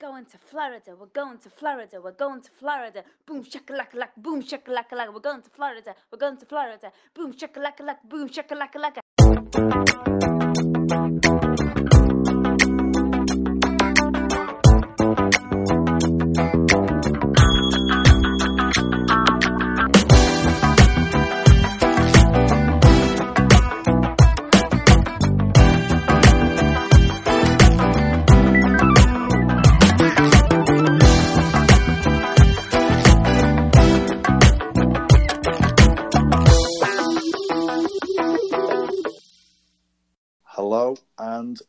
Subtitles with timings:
[0.00, 0.94] going to Florida.
[0.98, 2.00] We're going to Florida.
[2.02, 3.02] We're going to Florida.
[3.26, 4.16] Boom shakalaka laka.
[4.16, 5.12] Boom shakalaka laka.
[5.12, 5.94] We're going to Florida.
[6.12, 6.92] We're going to Florida.
[7.14, 8.08] Boom shakalaka laka.
[8.08, 9.00] Boom shakalaka laka.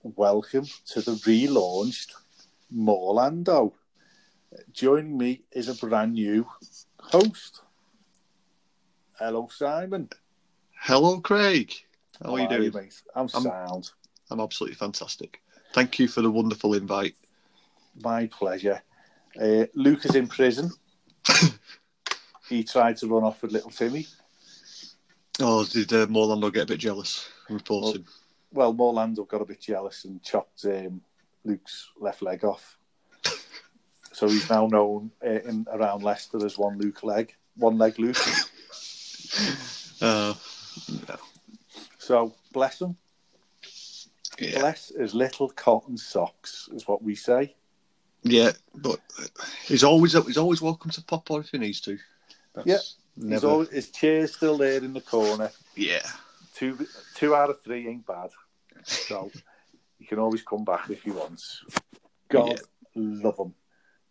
[0.03, 2.13] And welcome to the relaunched
[2.75, 3.73] Morlando.
[4.71, 6.47] Joining me is a brand new
[6.99, 7.61] host.
[9.17, 10.09] Hello, Simon.
[10.79, 11.73] Hello, Craig.
[12.23, 12.73] How, are you doing?
[12.73, 13.01] mate?
[13.15, 13.91] I'm, I'm- sound.
[14.31, 15.41] I'm absolutely fantastic.
[15.73, 17.15] Thank you for the wonderful invite.
[18.03, 18.81] My pleasure.
[19.39, 20.71] Uh, Luke is in prison.
[22.49, 24.07] he tried to run off with little Timmy.
[25.41, 27.29] Oh, did uh, Morlando get a bit jealous?
[27.49, 28.03] Reporting.
[28.03, 28.18] Well,
[28.53, 31.01] Morlando got a bit jealous and chopped um,
[31.45, 32.77] Luke's left leg off.
[34.11, 38.17] so he's now known uh, in around Leicester as one Luke leg, one leg Luke.
[40.01, 40.33] Uh,
[41.97, 42.95] So bless him.
[44.39, 47.53] yeah, Bless his little cotton socks, is what we say.
[48.23, 48.99] yeah, but
[49.65, 51.97] he's always he's always welcome to pop on if he needs to.
[52.53, 52.77] That's Yeah,
[53.17, 53.47] He's never.
[53.47, 55.51] always, his chair's still there in the corner.
[55.75, 56.07] Yeah,
[56.59, 58.31] Two two out of three ain't bad.
[58.83, 59.31] So
[59.97, 61.41] you can always come back if you want.
[62.27, 62.57] God Yeah.
[62.95, 63.53] love him.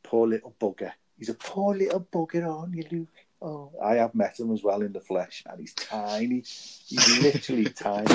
[0.02, 0.92] Poor little bugger.
[1.18, 3.08] He's a poor little bugger, aren't you, Luke?
[3.42, 6.42] Oh, I have met him as well in the flesh, and he's tiny.
[6.86, 8.14] He's literally tiny.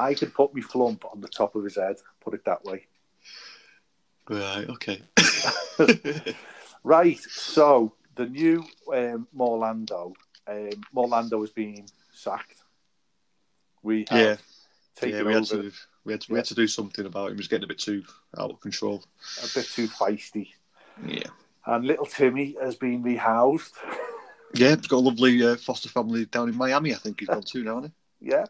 [0.00, 2.86] I could put my flump on the top of his head, put it that way.
[4.30, 4.66] right.
[4.70, 5.02] Okay.
[6.84, 10.14] Right, so the new um, Morlando,
[10.46, 12.57] um, Morlando has been sacked.
[13.82, 14.36] We have yeah,
[14.96, 15.22] taken yeah.
[15.24, 15.72] We had to
[16.04, 17.34] we had to, we had to do something about him.
[17.34, 18.02] He was getting a bit too
[18.36, 19.02] out of control.
[19.42, 20.50] a bit too feisty.
[21.06, 21.28] Yeah.
[21.66, 23.72] And little Timmy has been rehoused.
[24.54, 26.94] Yeah, he's got a lovely uh, foster family down in Miami.
[26.94, 28.28] I think he's gone to now, hasn't he?
[28.30, 28.46] Yeah.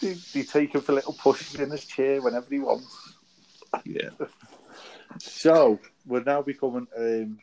[0.00, 3.14] they, they take him for little pushes in his chair whenever he wants.
[3.84, 4.10] Yeah.
[5.18, 7.38] So we're now becoming um,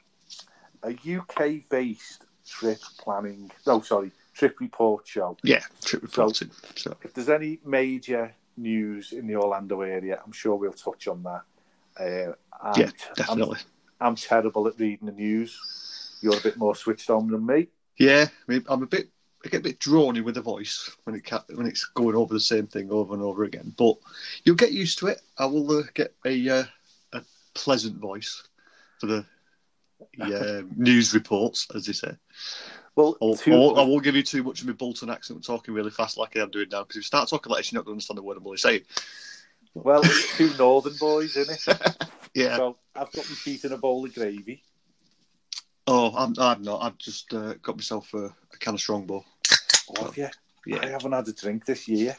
[0.83, 5.37] a UK based trip planning, no, sorry, trip report show.
[5.43, 6.49] Yeah, trip reporting.
[6.75, 11.23] So, If there's any major news in the Orlando area, I'm sure we'll touch on
[11.23, 11.43] that.
[11.99, 12.33] Uh,
[12.63, 13.59] I'm, yeah, I'm, definitely.
[13.99, 16.17] I'm terrible at reading the news.
[16.21, 17.67] You're a bit more switched on than me.
[17.97, 19.09] Yeah, I mean, I'm a bit,
[19.45, 22.39] I get a bit drony with the voice when it when it's going over the
[22.39, 23.73] same thing over and over again.
[23.77, 23.97] But
[24.45, 25.21] you'll get used to it.
[25.37, 26.63] I will uh, get a uh,
[27.11, 27.21] a
[27.55, 28.47] pleasant voice
[29.01, 29.25] for the
[30.21, 32.15] uh, news reports, as they say.
[32.99, 35.73] Well, Or, two- or I won't give you too much of my Bolton accent, talking
[35.73, 36.81] really fast like I am doing now.
[36.83, 38.43] Because if you start talking like this, you're not going to understand the word I'm
[38.43, 38.81] really saying.
[39.73, 41.95] well, it's two northern boys, isn't it?
[42.35, 42.57] Yeah.
[42.57, 44.61] So I've got my feet in a bowl of gravy.
[45.87, 46.83] Oh, I'm, I'm not.
[46.83, 49.25] I've just uh, got myself a, a can of Strongbow.
[49.97, 50.27] Oh, have you?
[50.67, 50.79] Yeah.
[50.83, 52.15] I haven't had a drink this year.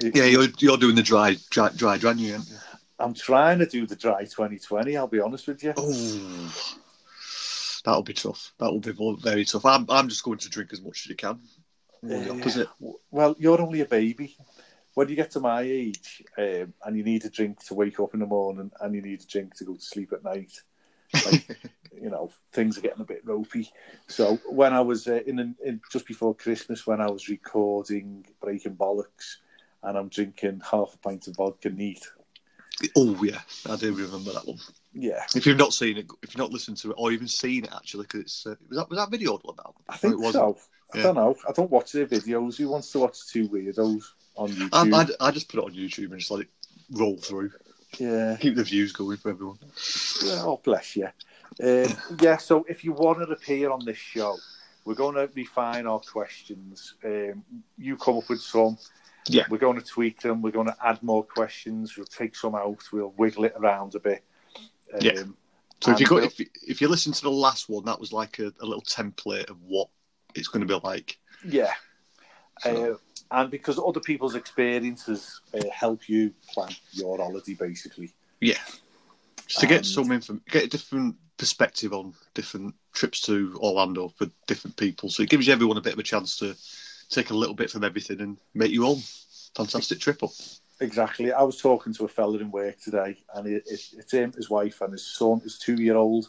[0.00, 2.34] Yeah, you're you're doing the dry dry dry January.
[2.34, 2.56] aren't you?
[2.98, 4.96] I'm trying to do the dry 2020.
[4.96, 5.72] I'll be honest with you.
[5.76, 6.52] Oh,
[7.86, 8.52] that'll be tough.
[8.58, 9.64] That will be very tough.
[9.64, 11.38] I'm, I'm just going to drink as much as you can.
[12.04, 12.68] Opposite.
[13.10, 14.36] Well, you're only a baby.
[14.94, 18.12] When you get to my age um, and you need a drink to wake up
[18.12, 20.52] in the morning and you need a drink to go to sleep at night,
[21.24, 21.46] like,
[22.02, 23.70] you know, things are getting a bit ropey.
[24.08, 28.74] So when I was uh, in, in just before Christmas, when I was recording Breaking
[28.74, 29.36] Bollocks,
[29.82, 32.04] and I'm drinking half a pint of vodka neat.
[32.96, 34.58] Oh yeah, I do remember that one.
[34.98, 37.64] Yeah, If you've not seen it, if you've not listened to it, or even seen
[37.64, 39.74] it actually, because it's uh, was that was that video now?
[39.88, 40.56] I think it so.
[40.94, 41.36] I don't know.
[41.46, 42.56] I don't watch their videos.
[42.56, 44.04] Who wants to watch two weirdos
[44.36, 44.94] on YouTube?
[45.20, 46.48] I, I, I just put it on YouTube and just let it
[46.90, 47.50] roll through,
[47.98, 48.36] yeah.
[48.40, 49.58] keep the views going for everyone.
[50.24, 51.08] Oh, bless you.
[51.62, 54.36] Um, yeah, so if you want to appear on this show,
[54.84, 56.94] we're going to refine our questions.
[57.04, 57.44] Um,
[57.76, 58.78] you come up with some.
[59.28, 59.44] Yeah.
[59.50, 60.40] We're going to tweak them.
[60.40, 61.96] We're going to add more questions.
[61.96, 62.78] We'll take some out.
[62.92, 64.24] We'll wiggle it around a bit.
[64.94, 65.22] Um, Yeah.
[65.82, 68.00] So if you go, we'll- if you, if you listen to the last one, that
[68.00, 69.88] was like a, a little template of what
[70.34, 71.18] it's going to be like.
[71.44, 71.74] Yeah.
[72.60, 72.96] So- Uh,
[73.32, 78.14] and because other people's experiences uh, help you plan your holiday, basically.
[78.40, 78.58] Yeah.
[79.46, 84.08] Just to get And- some info, get a different perspective on different trips to Orlando
[84.16, 85.10] for different people.
[85.10, 86.56] So it gives you everyone a bit of a chance to
[87.10, 89.00] take a little bit from everything and make your own
[89.54, 90.30] fantastic trip up.
[90.80, 91.32] Exactly.
[91.32, 94.50] I was talking to a fella in work today, and it, it, it's him, his
[94.50, 96.28] wife, and his son, his two-year-old,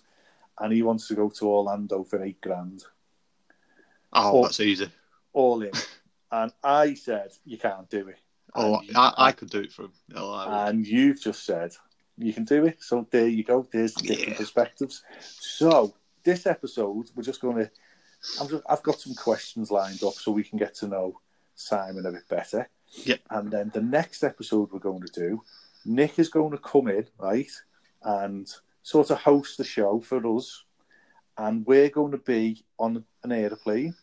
[0.59, 2.83] and he wants to go to Orlando for eight grand,
[4.13, 4.43] Oh, Oh.
[4.43, 4.89] that's easy.
[5.33, 5.71] all in.
[6.31, 8.19] and I said, "You can't do it."
[8.55, 9.91] Oh, you- I, I could do it for him.
[10.15, 11.73] And you've just said
[12.17, 12.81] you can do it.
[12.81, 13.67] So there you go.
[13.71, 14.37] There's the different Yeah.
[14.37, 15.03] perspectives.
[15.19, 18.63] So this episode, we're just going to.
[18.67, 21.19] I've got some questions lined up so we can get to know
[21.55, 22.69] Simon a bit better.
[22.91, 23.19] Yep.
[23.29, 25.43] And then the next episode we're going to do,
[25.85, 27.51] Nick is going to come in, right,
[28.03, 28.49] and
[28.83, 30.63] sort of host the show for us.
[31.37, 33.95] And we're going to be on an aeroplane.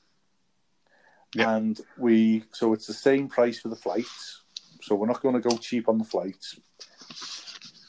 [1.34, 1.48] Yep.
[1.48, 4.42] And we, so it's the same price for the flights.
[4.82, 6.60] So we're not going to go cheap on the flights.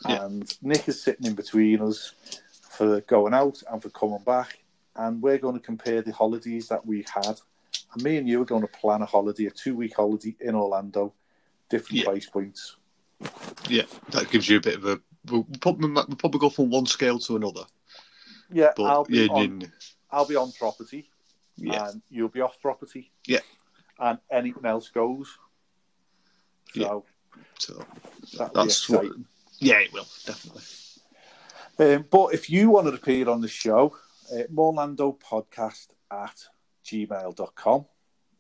[0.08, 0.26] Yeah.
[0.26, 2.14] And Nick is sitting in between us
[2.72, 4.60] for going out and for coming back.
[4.96, 7.40] And we're going to compare the holidays that we had.
[7.96, 10.54] And me and you are going to plan a holiday, a two week holiday in
[10.54, 11.14] Orlando,
[11.70, 12.06] different Yeah.
[12.06, 12.76] price points.
[13.70, 15.00] Yeah, that gives you a bit of a.
[15.32, 17.64] We'll probably, we'll probably go from one scale to another.
[18.52, 19.68] Yeah, But I'll be yeah, on, yeah,
[20.12, 21.10] I'll be on property,
[21.56, 21.88] yeah.
[21.90, 23.12] and you'll be off property.
[23.26, 23.40] Yeah.
[23.98, 25.36] And anything else goes.
[26.74, 27.06] So
[27.58, 27.86] So
[28.54, 29.06] that's what.
[29.60, 30.64] Yeah, it will definitely.
[31.80, 33.96] Um, but if you want to appear on the show,
[34.32, 36.46] uh, Morlando podcast at
[36.86, 37.86] gmail.com.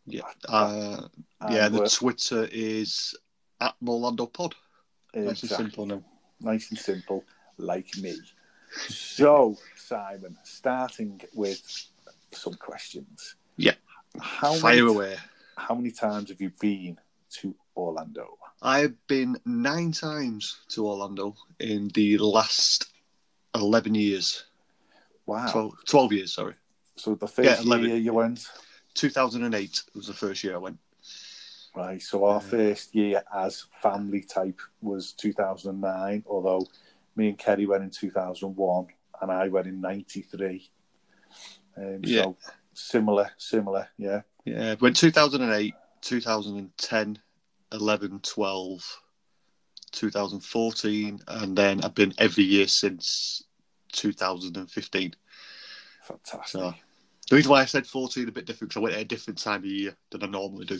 [0.07, 1.07] Yeah, uh,
[1.49, 1.67] yeah.
[1.69, 3.15] The Twitter is
[3.59, 4.53] at Morlando Pod.
[5.15, 6.03] Nice and simple now.
[6.39, 7.23] nice and simple,
[7.57, 8.15] like me.
[8.87, 11.61] So, Simon, starting with
[12.31, 13.35] some questions.
[13.57, 13.73] Yeah.
[14.19, 15.15] How Fire many, away.
[15.57, 16.99] how many times have you been
[17.41, 18.37] to Orlando?
[18.61, 22.87] I've been nine times to Orlando in the last
[23.55, 24.45] eleven years.
[25.25, 25.51] Wow.
[25.51, 26.53] 12, 12 years, sorry.
[26.95, 27.87] So the first Yeah, 11.
[27.89, 28.47] year you went,
[28.93, 30.79] 2008 was the first year I went.
[31.75, 32.01] right?
[32.01, 32.49] So our Yeah.
[32.49, 36.65] first year as family type was 2009, although
[37.17, 38.87] me and Kerry went in 2001
[39.21, 40.71] and I went in 93.
[41.77, 42.23] Um, Yeah.
[42.23, 42.37] So
[42.73, 44.21] similar, similar, yeah.
[44.45, 47.19] Yeah, went 2008, 2010,
[47.73, 49.01] 11, 12,
[49.91, 53.43] 2014, and then I've been every year since
[53.91, 55.15] 2015.
[56.03, 56.51] Fantastic.
[56.51, 56.73] So
[57.29, 59.39] the reason why I said 14 a bit different because I went at a different
[59.39, 60.79] time of year than I normally do.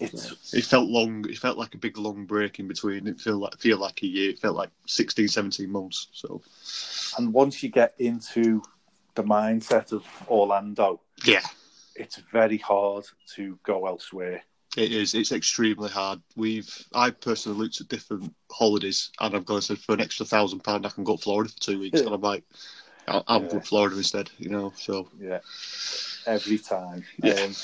[0.00, 1.24] It's It felt long.
[1.28, 3.06] It felt like a big long break in between.
[3.06, 4.30] It felt like feel like a year.
[4.30, 6.08] It felt like 16, 17 months.
[6.12, 6.42] So
[7.16, 8.62] and once you get into
[9.14, 11.42] the mindset of Orlando, yeah,
[11.94, 13.04] it's very hard
[13.36, 14.42] to go elsewhere.
[14.76, 15.14] It is.
[15.14, 16.20] It's extremely hard.
[16.36, 16.86] We've.
[16.92, 20.64] I personally looked at different holidays, and I've gone and said for an extra thousand
[20.64, 22.42] pound, I can go to Florida for two weeks, and I'm like,
[23.08, 23.48] I'll, I'll Yeah.
[23.48, 24.30] go to Florida instead.
[24.38, 24.72] You know.
[24.76, 25.40] So Yeah,
[26.26, 27.04] every time.
[27.22, 27.34] Yeah.
[27.34, 27.54] Um,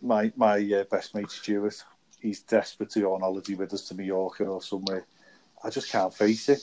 [0.00, 1.82] my my uh, best mate Stuart,
[2.20, 5.06] he's desperate to go on holiday with us to Mallorca or somewhere.
[5.64, 6.62] I just can't face it.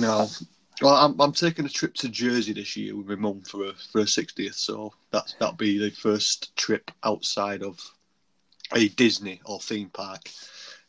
[0.00, 0.28] no.
[0.80, 3.72] Well, I'm, I'm taking a trip to Jersey this year with my mum for a
[3.90, 7.80] for a sixtieth, so that's that'll be the first trip outside of
[8.74, 10.30] a Disney or theme park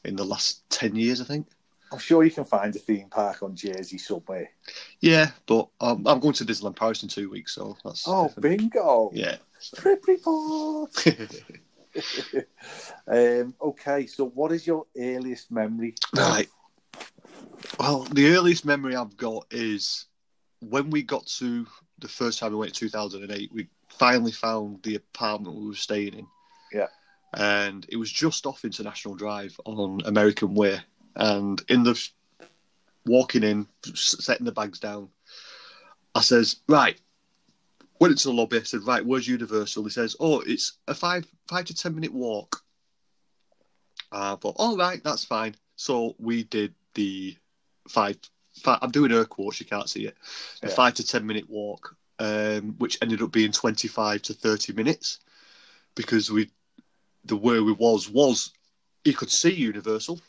[0.04, 1.48] in the last ten years, I think.
[1.92, 4.50] I'm sure you can find a theme park on Jersey somewhere.
[5.00, 8.60] Yeah, but um, I'm going to Disneyland Paris in two weeks, so that's Oh, different.
[8.60, 9.12] bingo!
[9.14, 9.38] yeah.
[9.76, 10.92] Trip report.
[13.08, 15.96] um, okay, so what is your earliest memory?
[16.16, 16.48] Right.
[17.80, 20.06] Well, the earliest memory I've got is
[20.62, 21.66] when we got to
[22.00, 26.14] the first time we went in 2008, we finally found the apartment we were staying
[26.14, 26.28] in.
[26.72, 26.88] Yeah.
[27.34, 30.80] And it was just off International Drive on American Way.
[31.20, 32.02] And in the
[33.06, 35.10] walking in, setting the bags down,
[36.16, 37.00] I says, right,
[38.00, 39.84] went into the lobby, I said, right, where's Universal?
[39.84, 42.62] He says, oh, it's a five five to ten minute walk.
[44.12, 45.56] I thought, all right, that's fine.
[45.76, 47.36] So we did the
[47.90, 48.18] five,
[48.64, 50.18] five I'm doing air quotes, you can't see it.
[50.64, 50.74] A Yeah.
[50.74, 55.20] five to ten minute walk, um, which ended up being 25 to 30 minutes
[55.96, 56.50] because we,
[57.26, 58.52] the where we was, was
[59.04, 60.22] you could see Universal.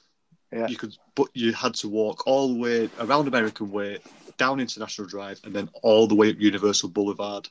[0.52, 0.66] Yeah.
[0.66, 3.98] You could, but you had to walk all the way around American Way,
[4.36, 7.48] down International Drive, and then all the way up Universal Boulevard,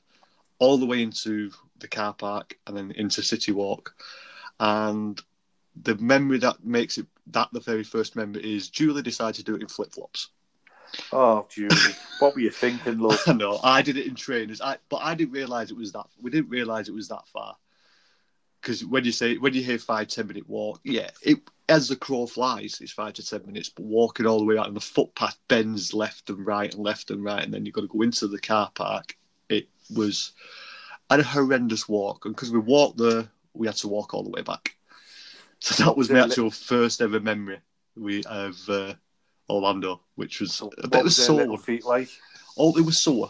[0.59, 3.95] all the way into the car park, and then into City Walk.
[4.59, 5.21] And
[5.81, 9.55] the memory that makes it that the very first memory is Julie decided to do
[9.55, 10.29] it in flip flops.
[11.13, 11.75] Oh, Julie,
[12.19, 13.21] what were you thinking, love?
[13.35, 16.07] no, I did it in trainers, I, but I didn't realise it was that.
[16.21, 17.55] We didn't realise it was that far.
[18.61, 21.39] Because when you say when you hear five ten minute walk, yeah, it
[21.69, 23.69] as the crow flies, it's five to ten minutes.
[23.69, 27.11] But walking all the way out, and the footpath bends left and right and left
[27.11, 29.15] and right, and then you've got to go into the car park.
[29.49, 30.33] It was
[31.09, 34.41] a horrendous walk, and because we walked there, we had to walk all the way
[34.41, 34.75] back.
[35.61, 37.59] So that was my li- actual first ever memory
[37.97, 38.93] we of uh,
[39.49, 42.09] Orlando, which was So a bit of sore feet like?
[42.57, 43.29] Oh, it was sore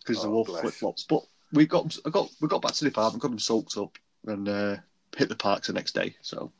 [0.00, 0.60] because they Oh, wore bless.
[0.62, 1.04] flip flops.
[1.04, 1.22] But
[1.52, 3.96] we got I got we got back to the apartment, got them soaked up,
[4.26, 4.76] and uh,
[5.16, 6.16] hit the parks the next day.
[6.22, 6.50] So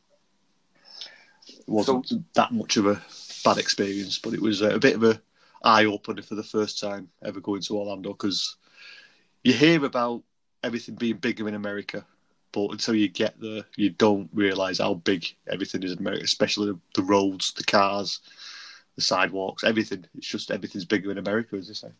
[1.58, 3.00] it wasn't that much of a
[3.44, 5.20] bad experience, but it was uh, a bit of a
[5.62, 8.56] eye opener for the first time ever going to Orlando because
[9.44, 10.22] you hear about
[10.62, 12.04] everything being bigger in America.
[12.52, 16.72] But until you get there, you don't realise how big everything is in America, especially
[16.72, 18.20] the, the roads, the cars,
[18.96, 20.04] the sidewalks, everything.
[20.16, 21.90] It's just everything's bigger in America, as they say.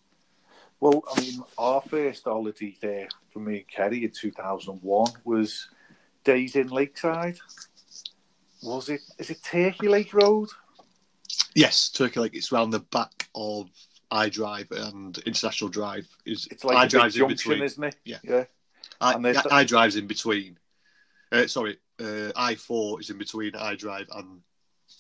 [0.81, 5.69] Well, I mean, our first holiday there for me and Kerry in 2001 was
[6.25, 7.39] Days Inn Lakeside.
[8.63, 9.01] Was it?
[9.19, 10.49] Is it Turkey Lake Road?
[11.55, 12.35] Yes, Turkey Lake.
[12.35, 13.69] It's round the back of
[14.13, 16.07] iDrive and International Drive.
[16.27, 17.63] Is It's like iDrive's in junction, between?
[17.63, 17.97] isn't it?
[18.05, 18.19] Yeah.
[18.23, 18.45] Yeah.
[19.01, 20.59] I, and there's the- iDrive's in between.
[21.33, 24.41] Uh, sorry, uh, I four is in between iDrive and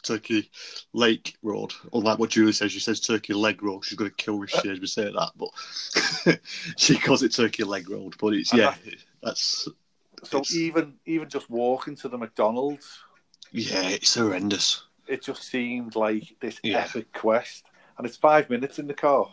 [0.05, 0.49] Turkey
[0.93, 1.73] Lake Road.
[1.93, 3.85] Unlike what Julie says, she says Turkey Leg Road.
[3.85, 6.40] She's going to kill me if she hears me say that, but
[6.79, 8.14] she calls it Turkey Leg Road.
[8.21, 8.75] But it's And yeah,
[9.23, 9.69] that's
[10.23, 13.00] So It's- even even just walking to the McDonald's,
[13.52, 14.85] yeah, it's horrendous.
[15.07, 16.78] it just seemed like this Yeah.
[16.85, 17.64] epic quest.
[17.99, 19.30] And it's five minutes in the car.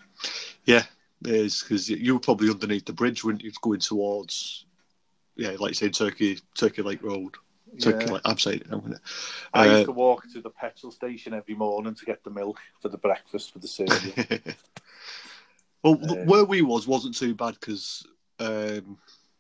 [0.66, 0.84] Yeah,
[1.24, 4.66] it is because you were probably underneath the bridge, weren't you, going towards?
[5.38, 7.36] Yeah, like you say, Turkey Turkey Lake Road.
[7.80, 8.14] Turkey Yeah.
[8.14, 8.22] Lake.
[8.26, 8.70] I'm saying it.
[8.70, 9.00] Gonna.
[9.54, 12.60] I Uh, used to walk to the petrol station every morning to get the milk
[12.82, 14.04] for the breakfast for the service.
[15.84, 18.06] well, Uh, where we was wasn't too bad because
[18.40, 18.98] um,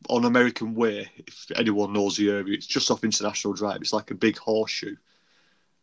[0.09, 3.81] on American Way, if anyone knows the area, it's just off International Drive.
[3.81, 4.95] It's like a big horseshoe,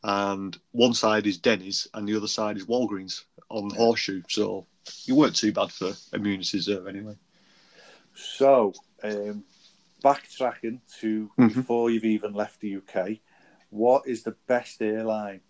[0.03, 4.23] and one side is Denny's and the other side is Walgreens on the horseshoe.
[4.29, 4.67] So
[5.05, 7.17] you weren't too bad for amenities there anyway.
[8.15, 9.45] So, um,
[10.03, 11.55] backtracking to Mhm.
[11.55, 13.21] before you've even left the UK,
[13.71, 15.41] what is the best airline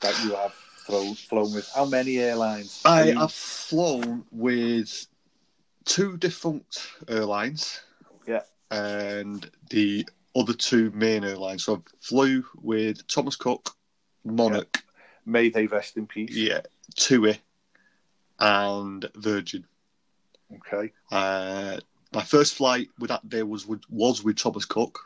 [0.00, 0.54] that you have
[0.86, 1.68] thrown, flown with?
[1.74, 2.82] How many airlines?
[2.84, 5.06] I have flown with
[5.84, 6.66] two different
[7.08, 7.80] airlines.
[8.26, 8.42] Yeah.
[8.70, 11.64] And the other two main airlines.
[11.64, 13.70] So I flew with Thomas Cook,
[14.24, 14.82] Monarch,
[15.26, 16.34] May they rest in peace.
[16.34, 16.60] yeah,
[16.96, 17.40] TUI,
[18.38, 19.64] and Virgin.
[20.56, 20.92] Okay.
[21.10, 21.78] Uh,
[22.12, 24.98] my first flight with that day was with, was with Thomas Cook,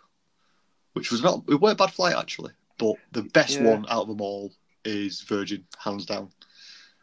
[0.94, 3.70] which was not it weren't a bad flight actually, but the best Yeah.
[3.70, 4.52] one out of them all
[4.84, 6.30] is Virgin, hands down.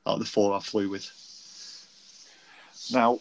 [0.08, 1.08] Out of the four I flew with.
[2.92, 3.20] Now,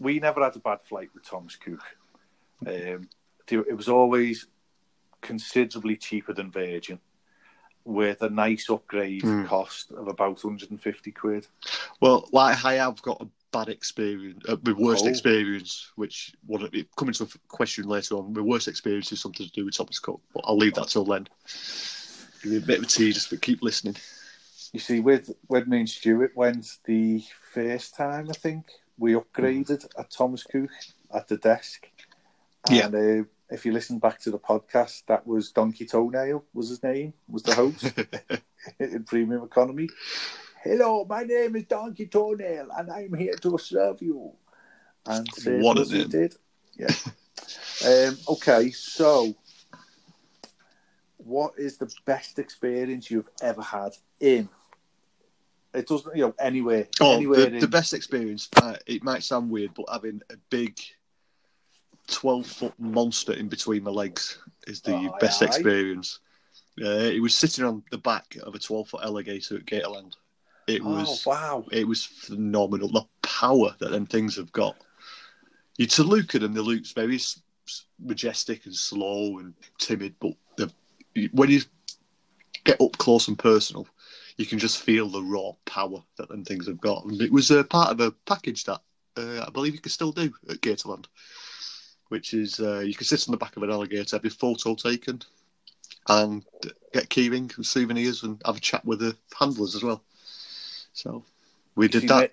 [0.00, 1.80] we never had a bad flight with Thomas Cook.
[2.66, 3.08] Um,
[3.50, 4.46] it was always
[5.22, 7.00] considerably cheaper than Virgin,
[7.84, 9.44] with a nice upgrade Hmm.
[9.46, 11.46] cost of about 150 quid.
[12.00, 15.08] Well, like I have got a bad experience, uh, my worst Oh.
[15.08, 18.32] experience, which one it coming to a question later on.
[18.34, 21.04] My worst experience is something to do with Thomas Cook, but I'll leave that till
[21.04, 21.26] then.
[22.42, 23.96] Give you a bit of a tease, but keep listening.
[24.72, 27.24] You see, with with me and Stuart went the
[27.54, 28.66] first time, I think
[28.98, 30.70] we upgraded at Thomas Cook
[31.12, 31.88] at the desk.
[32.70, 32.86] Yeah.
[32.86, 36.82] And uh, if you listen back to the podcast, that was Donkey Toenail was his
[36.82, 37.92] name, was the host
[38.78, 39.88] in premium economy.
[40.62, 44.32] Hello, my name is Donkey Toenail, and I'm here to serve you.
[45.06, 46.08] And served What he name.
[46.08, 46.34] did.
[46.76, 46.88] Yeah.
[47.86, 49.34] um, okay, so
[51.16, 54.48] what is the best experience you've ever had in?
[55.74, 57.58] It doesn't, you know, anywhere, Oh, anywhere the, in.
[57.60, 58.48] the best experience.
[58.60, 60.78] Uh, it might sound weird, but having a big
[62.08, 65.46] twelve foot monster in between my legs is the best aye.
[65.46, 66.20] experience.
[66.80, 70.14] Uh, it was sitting on the back of a twelve foot alligator at Gatorland.
[70.66, 71.64] It oh was wow!
[71.72, 72.88] it was phenomenal.
[72.88, 74.76] The power that them things have got.
[75.76, 77.20] You to look at them, they look very
[78.00, 80.72] majestic and slow and timid, but the,
[81.32, 81.60] when you
[82.64, 83.86] get up close and personal,
[84.36, 87.04] you can just feel the raw power that them things have got.
[87.04, 88.80] And it was a part of a package that
[89.16, 91.06] uh, I believe you can still do at Gatorland,
[92.08, 94.74] which is uh, you can sit on the back of an alligator, have your photo
[94.74, 95.20] taken,
[96.08, 96.44] and
[96.92, 100.02] get keyring and souvenirs and have a chat with the handlers as well.
[100.92, 101.24] So
[101.74, 102.32] we did See, that.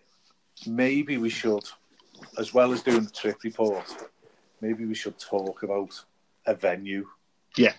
[0.65, 1.63] Maybe we should,
[2.37, 3.85] as well as doing the trip report,
[4.61, 6.03] maybe we should talk about
[6.45, 7.05] a venue.
[7.57, 7.73] Yeah.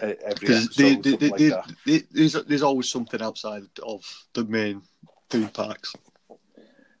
[0.00, 1.76] every Because episode, the- the- something the- like that.
[1.86, 4.82] the- there's, there's always something outside of the main
[5.30, 5.94] theme parks.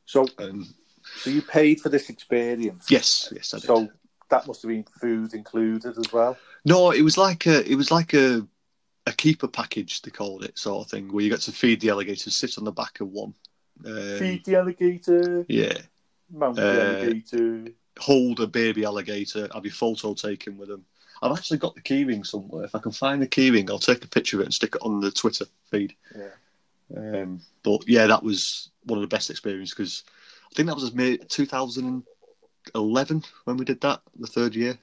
[0.06, 0.66] So, And
[1.16, 2.86] so you paid for this experience.
[2.90, 3.66] yes, yes, I did.
[3.66, 3.88] So
[4.32, 6.36] that must have been food included as well.
[6.64, 8.46] No, it was like a it was like a
[9.06, 11.90] a keeper package they called it sort of thing where you got to feed the
[11.90, 13.34] alligator, sit on the back of one,
[13.84, 15.76] um, feed the alligator, yeah,
[16.30, 20.84] mount the uh, alligator, hold a baby alligator, have your photo taken with them.
[21.20, 22.64] I've actually got the keyring somewhere.
[22.64, 24.82] If I can find the keyring, I'll take a picture of it and stick it
[24.82, 25.94] on the Twitter feed.
[26.16, 27.20] Yeah.
[27.20, 30.04] Um, but yeah, that was one of the best experiences because
[30.50, 32.02] I think that was mid 2000.
[32.74, 34.78] 11 when we did that the third year.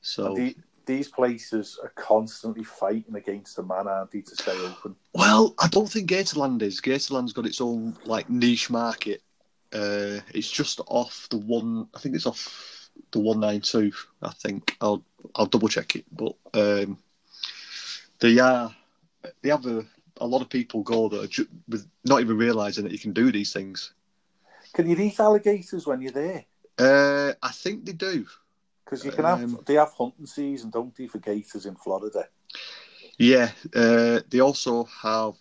[0.00, 4.96] So the, these places are constantly fighting against the man, aren't they, to stay open?
[5.14, 6.80] Well, I don't think Gatorland is.
[6.80, 9.22] Gatorland's got its own like niche market.
[9.72, 11.86] Uh, it's just off the one.
[11.94, 13.92] I think it's off the one nine two.
[14.22, 16.98] I think I'll I'll double check it, but um,
[18.18, 18.74] they are
[19.42, 19.84] they have a,
[20.20, 23.12] a lot of people go that are ju- with not even realizing that you can
[23.12, 23.92] do these things.
[24.72, 26.44] Can you eat alligators when you're there?
[26.80, 28.26] Uh, I think they do.
[28.84, 32.28] Because you can Um, have they have hunting season, don't they, for gators in Florida?
[33.18, 33.52] Yeah.
[33.74, 35.34] Uh, they also have.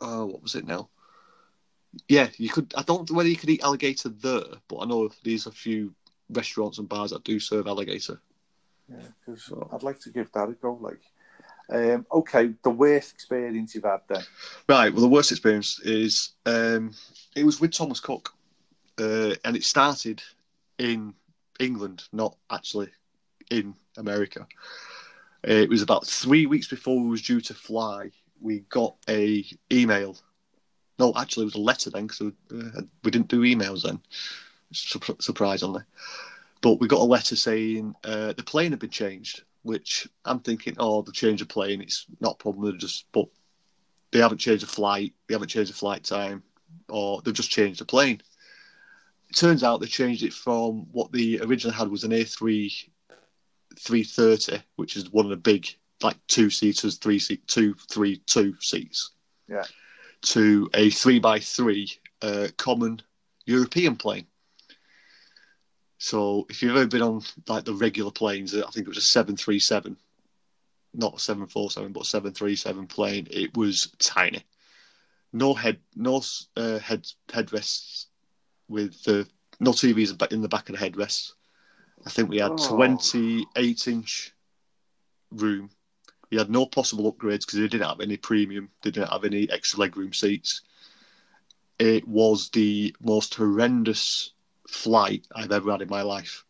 [0.00, 0.88] Oh, what was it now?
[2.08, 2.74] Yeah, you could.
[2.76, 5.94] I don't know whether you could eat alligator there, but I know there's a few
[6.28, 8.20] restaurants and bars that do serve alligator.
[8.88, 10.74] Yeah, because So- I'd like to give that a go.
[10.74, 11.00] Like,
[11.70, 14.22] um, okay, the worst experience you've had then?
[14.68, 14.92] Right.
[14.92, 16.94] Well, the worst experience is um,
[17.34, 18.35] it was with Thomas Cook,
[18.98, 20.22] uh, and it started
[20.78, 21.14] in
[21.60, 22.90] England, not actually
[23.50, 24.46] in America.
[25.46, 28.10] Uh, It was about three weeks before we was due to fly.
[28.40, 30.16] We got a email.
[30.98, 34.00] No, actually, it was a letter then because uh, we didn't do emails then,
[34.72, 35.82] Sur- surprisingly.
[36.62, 40.74] But we got a letter saying uh, the plane had been changed, which I'm thinking,
[40.78, 41.82] oh, they changed the plane.
[41.82, 42.64] It's not a problem.
[42.64, 43.26] They're just, but
[44.10, 46.42] they haven't changed the flight, they haven't changed the flight time,
[46.88, 48.22] or they've just changed the plane.
[49.28, 52.88] It turns out they changed it from what they originally had was an A3
[53.78, 55.68] 330, which is one of the big,
[56.02, 59.10] like two seaters, three seat, two, three, two seats.
[59.48, 59.64] Yeah.
[60.22, 61.90] To a three by three
[62.22, 63.02] uh, common
[63.44, 64.26] European plane.
[65.98, 69.02] So if you've ever been on like the regular planes, I think it was a
[69.02, 69.96] 737,
[70.94, 73.26] not a 747, but a 737 plane.
[73.30, 74.44] It was tiny.
[75.32, 76.22] No head, no
[76.56, 78.06] uh, head headrests
[78.68, 79.26] with the
[79.60, 81.32] no TVs in the back of the headrests.
[82.04, 82.76] I think we had Oh.
[82.76, 84.34] 28 inch
[85.30, 85.70] room.
[86.30, 88.70] We had no possible upgrades because they didn't have any premium.
[88.82, 90.62] They didn't have any extra legroom seats.
[91.78, 94.32] It was the most horrendous
[94.68, 96.44] flight I've ever had in my life.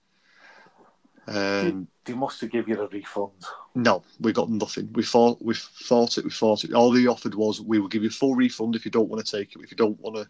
[1.27, 3.33] Um, They must have given you a refund.
[3.75, 4.93] no, we got nothing.
[4.93, 6.73] We thought we fought it, we thought it.
[6.73, 9.25] All they offered was we will give you a full refund if you don't want
[9.25, 9.63] to take it.
[9.63, 10.29] If you don't want to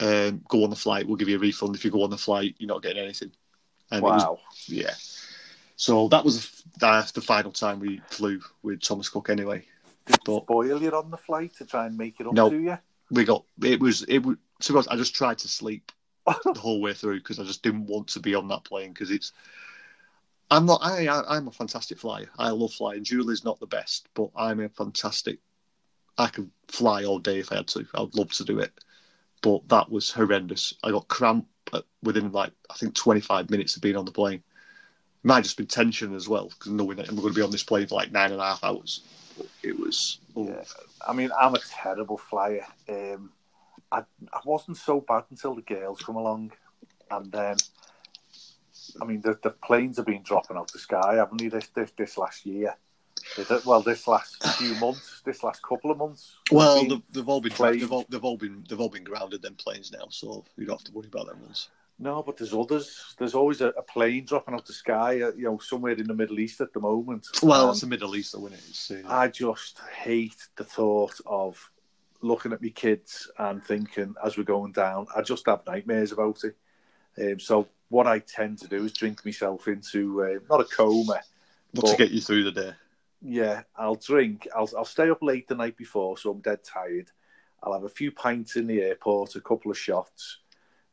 [0.00, 1.74] um, go on the flight, we'll give you a refund.
[1.76, 3.30] If you go on the flight, you're not getting anything.
[3.90, 4.38] And it was- Wow.
[4.66, 4.94] yeah.
[5.76, 9.30] So that was the, the final time we flew with Thomas Cook.
[9.30, 9.64] Anyway,
[10.06, 12.50] Did But- spoil you on the flight to try and make it up No.
[12.50, 12.78] to you?
[13.12, 14.36] we got it was it was.
[14.60, 15.90] To be honest, I just tried to sleep
[16.26, 19.10] the whole way through because I just didn't want to be on that plane because
[19.10, 19.32] it's.
[20.50, 20.80] I'm not.
[20.82, 22.28] I, I I'm a fantastic flyer.
[22.38, 23.02] I love flying.
[23.04, 25.38] Julie's not the best, but I'm a fantastic.
[26.18, 27.86] I could fly all day if I had to.
[27.94, 28.72] I'd love to do it,
[29.42, 30.74] but that was horrendous.
[30.82, 31.46] I got cramp
[32.02, 34.42] within like I think 25 minutes of being on the plane.
[35.22, 37.50] Might have just been tension as well because knowing that I'm going to be on
[37.50, 39.02] this plane for like nine and a half hours.
[39.62, 40.18] It was.
[40.34, 40.64] Yeah.
[41.06, 42.66] I mean, I'm a terrible flyer.
[42.88, 43.30] Um,
[43.92, 44.00] I,
[44.32, 46.52] I wasn't so bad until the girls come along,
[47.10, 47.56] and then,
[49.00, 51.48] I mean, the, the planes have been dropping out the sky, haven't they?
[51.48, 52.76] This this, this last year,
[53.64, 56.36] well, this last few months, this last couple of months.
[56.50, 57.80] Well, they've, they've all been played.
[57.80, 60.78] they've all, they've all been they've all been grounded them planes now, so you don't
[60.80, 61.68] have to worry about them ones.
[61.98, 63.14] no, but there's others.
[63.18, 66.14] There's always a, a plane dropping out the sky, uh, you know, somewhere in the
[66.14, 67.26] Middle East at the moment.
[67.42, 68.64] Well, Um, that's the Middle East, though, isn't it?
[68.68, 71.70] It's, uh, I just hate the thought of
[72.22, 75.06] looking at my kids and thinking as we're going down.
[75.16, 76.56] I just have nightmares about it.
[77.18, 81.20] Um, so what I tend to do is drink myself into uh, not a coma.
[81.74, 82.72] but to get you through the day.
[83.22, 84.48] Yeah, I'll drink.
[84.54, 87.10] I'll I'll stay up late the night before, so I'm dead tired.
[87.62, 90.38] I'll have a few pints in the airport, a couple of shots.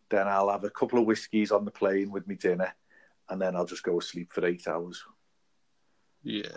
[0.10, 2.74] Then I'll have a couple of whiskies on the plane with me dinner,
[3.30, 5.04] and then I'll just go to sleep for eight hours.
[6.24, 6.50] Yeah.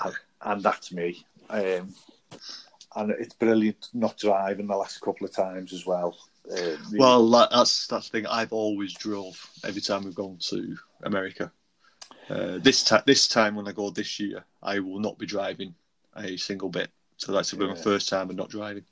[0.43, 1.25] and that's me.
[1.49, 1.95] Um,
[2.97, 6.17] and it's brilliant not driving the last couple of times as well.
[6.51, 8.27] Um, Well, that's that's the thing.
[8.27, 11.53] I've always drove every time we've gone to America.
[12.29, 15.75] Uh, this time, this time when I go this year, I will not be driving
[16.17, 16.91] a single bit.
[17.17, 17.77] So that's going to be Yeah.
[17.77, 18.85] my first time and not driving.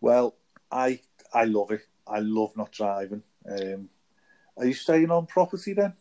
[0.00, 0.34] well,
[0.70, 1.00] I
[1.34, 1.82] I love it.
[2.06, 3.22] I love not driving.
[3.48, 3.88] Um,
[4.56, 5.94] are you staying on property then?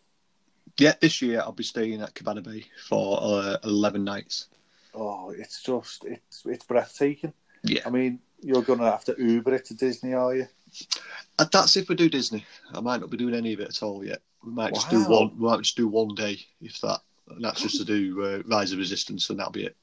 [0.80, 4.48] Yeah, this year I'll be staying at Cabana Bay for uh, eleven nights.
[4.94, 7.34] Oh, it's just it's it's breathtaking.
[7.64, 7.82] Yeah.
[7.86, 10.48] I mean, you're going to have to Uber it to Disney, are you?
[11.40, 12.46] And that's if we do Disney.
[12.74, 14.22] I might not be doing any of it at all yet.
[14.46, 15.32] We might just do one.
[15.38, 17.00] We might just do one day, if that.
[17.30, 19.76] And that's just to do uh, Rise of Resistance, and that'll be it.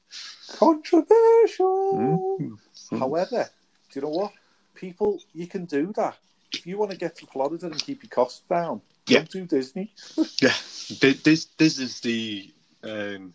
[0.57, 2.37] Controversial.
[2.39, 2.99] Mm.
[2.99, 3.49] However,
[3.91, 4.33] do you know what?
[4.75, 6.15] People, you can do that.
[6.53, 9.19] If you want to get to Florida and keep your costs down, Yeah.
[9.19, 9.93] don't do Disney.
[10.41, 12.51] Yeah, Thi- this this is the
[12.83, 13.33] um,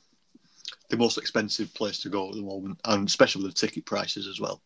[0.89, 4.27] the most expensive place to go at the moment, and especially with the ticket prices
[4.27, 4.61] as well.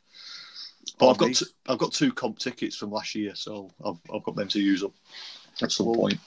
[0.98, 3.98] But Oh, I've got t- I've got two comp tickets from last year, so I've
[4.12, 4.92] I've got them to use up
[5.62, 6.18] at some Well, point.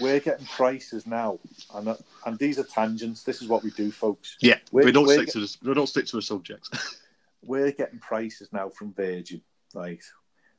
[0.00, 1.38] We're getting prices now,
[1.74, 3.22] and uh, and these are tangents.
[3.24, 4.36] This is what we do, folks.
[4.40, 6.68] Yeah, we're- we don't we're stick get- to the we don't stick to a subject.
[7.40, 9.40] We're getting prices now from Virgin,
[9.72, 10.02] right,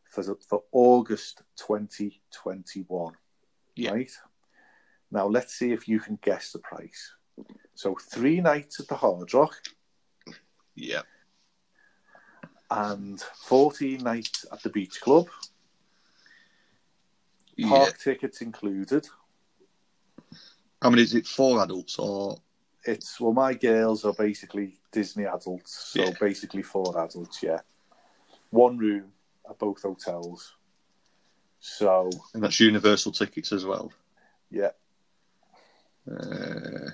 [0.10, 3.14] for for August 2021.
[3.76, 3.92] Yeah.
[3.92, 4.12] Right.
[5.12, 7.12] Now let's see if you can guess the price.
[7.76, 9.56] So three nights at the Hard Rock
[10.76, 11.02] yeah,
[12.72, 15.28] and 14 nights at the Beach Club.
[17.56, 17.68] yeah.
[17.70, 19.08] Park tickets included.
[20.82, 21.28] I mean, is it?
[21.28, 22.38] Four adults or
[22.86, 26.12] It's well, my girls are basically Disney adults, so Yeah.
[26.20, 27.44] basically four adults.
[27.44, 27.60] Yeah,
[28.52, 29.12] one room
[29.50, 30.56] at both hotels.
[31.60, 33.92] So and that's universal tickets as well.
[34.50, 34.72] yeah,
[36.10, 36.92] Uh,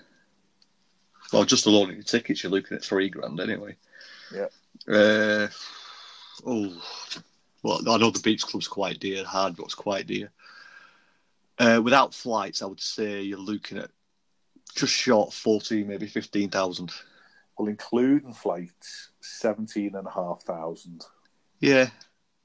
[1.32, 3.78] well, just alone in your tickets, you're looking at three grand anyway.
[4.36, 4.94] Yeah.
[4.94, 5.48] Uh,
[6.46, 6.82] oh,
[7.64, 9.24] well, I know the beach club's quite dear.
[9.26, 10.30] Hard Rock's quite dear.
[11.58, 13.90] Uh, without flights, I would say you're looking at
[14.76, 16.92] just short fourteen, maybe fifteen thousand.
[17.58, 21.06] well, including flights, seventeen and a half thousand,
[21.62, 21.88] Yeah,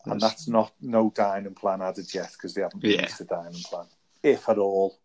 [0.07, 2.99] and that's not no dining plan added yet because they haven't Yeah.
[2.99, 3.87] released the dining plan,
[4.23, 4.99] if at all.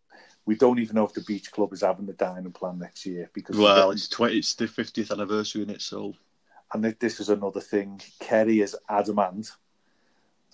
[0.48, 3.32] We don't even know if the beach club is having the dining plan next year
[3.34, 4.38] because well, it's twenty.
[4.38, 6.14] It's the fiftieth anniversary in it, so
[6.74, 8.02] and th- this is another thing.
[8.20, 9.52] Kerry is adamant.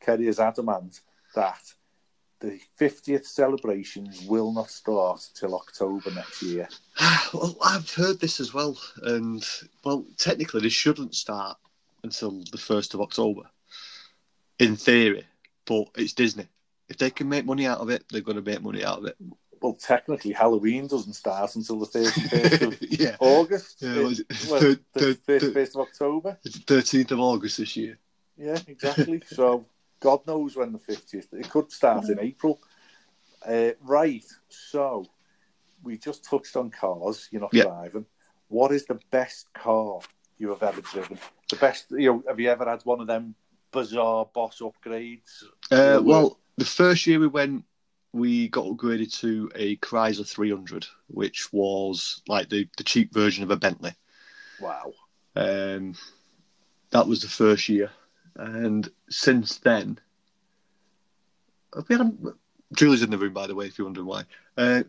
[0.00, 1.00] Kerry is adamant
[1.34, 1.72] that
[2.42, 6.68] the 50th celebrations will not start till October next year.
[7.32, 9.46] well, I've heard this as well, and
[9.84, 11.56] well, technically they shouldn't start
[12.02, 13.42] until the first of October,
[14.58, 15.24] in theory.
[15.64, 16.48] But it's Disney.
[16.88, 19.06] If they can make money out of it, they're going to make money out of
[19.06, 19.16] it.
[19.62, 23.76] Well, technically, Halloween doesn't start until the 31st of yeah, August.
[23.80, 24.50] Yeah, it?
[24.50, 26.38] Well, Third- the third- 1st, of October.
[26.44, 27.98] it's thirteenth of August this year.
[28.36, 29.22] Yeah, exactly.
[29.26, 29.66] so
[30.00, 31.32] God knows when the 50th.
[31.32, 32.60] It could start in April.
[33.46, 34.24] Uh, right.
[34.48, 35.06] So
[35.84, 37.28] we just touched on cars.
[37.30, 37.64] You're not Yeah.
[37.64, 38.06] driving.
[38.48, 40.00] What is the best car
[40.38, 41.18] you have ever driven?
[41.50, 41.86] The best.
[41.90, 43.34] You know, have you ever had one of them
[43.70, 45.44] bizarre boss upgrades?
[45.70, 47.64] Uh, well, the first year we went,
[48.12, 53.50] we got upgraded to a Chrysler 300, which was like the, the cheap version of
[53.50, 53.94] a Bentley.
[54.60, 54.92] Wow.
[55.34, 55.94] Um,
[56.90, 57.90] that was the first year,
[58.36, 59.98] and since then,
[61.74, 62.12] have we had a,
[62.74, 64.24] Julie's in the room, by the way, if you're wondering why.
[64.58, 64.82] Uh,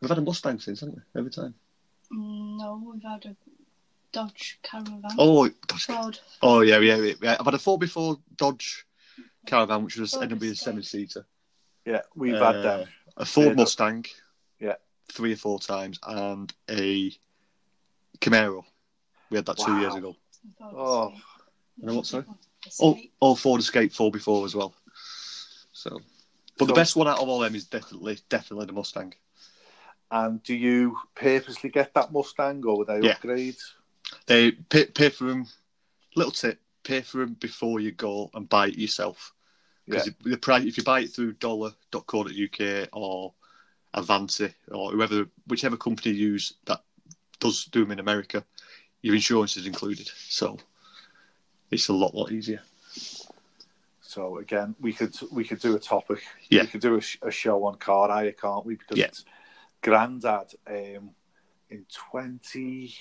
[0.00, 1.20] we've had a Mustang since, haven't we?
[1.20, 1.54] Every time.
[2.10, 3.36] No, we've had a
[4.12, 5.02] Dodge Caravan.
[5.18, 5.86] Oh, Dodge.
[5.86, 6.18] Ford.
[6.42, 7.36] oh yeah, yeah, yeah.
[7.38, 8.86] I've had a four before Dodge
[9.46, 11.26] Caravan, which was Ford ended up being a seven seater.
[11.84, 12.88] Yeah, we've Uh, had them.
[13.16, 14.06] A Ford Yeah, Mustang.
[14.60, 14.76] Yeah.
[15.08, 17.12] Three or four times, and a
[18.20, 18.64] Camaro.
[19.30, 19.78] We had that two Wow.
[19.78, 20.16] years ago.
[20.60, 21.08] Oh.
[21.08, 21.24] Escape.
[21.82, 22.24] And what, sorry?
[22.78, 24.74] All, oh, Ford Escape four before as well.
[25.72, 26.00] So,
[26.58, 29.14] but the best one out of all them is definitely definitely the Mustang.
[30.10, 33.14] And do you purposely get that Mustang or were they Yeah.
[33.16, 33.72] upgrades?
[34.26, 35.48] They pay, pay for them.
[36.14, 39.32] Little tip: pay for them before you go and buy it yourself.
[39.86, 43.32] Because the price, if you buy it through dollar.co.uk or
[43.94, 46.82] Avanti or whoever, whichever company you use that
[47.40, 48.44] does do them in America,
[49.02, 50.08] your insurance is included.
[50.28, 50.58] So
[51.70, 52.62] it's a lot, lot easier.
[54.00, 56.22] So again, we could we could do a topic.
[56.48, 56.62] Yeah.
[56.62, 58.76] We could do a, sh- a show on car hire, can't we?
[58.76, 59.06] Because Yeah.
[59.06, 59.24] it's
[59.82, 61.10] Grandad um,
[61.70, 62.94] in twenty.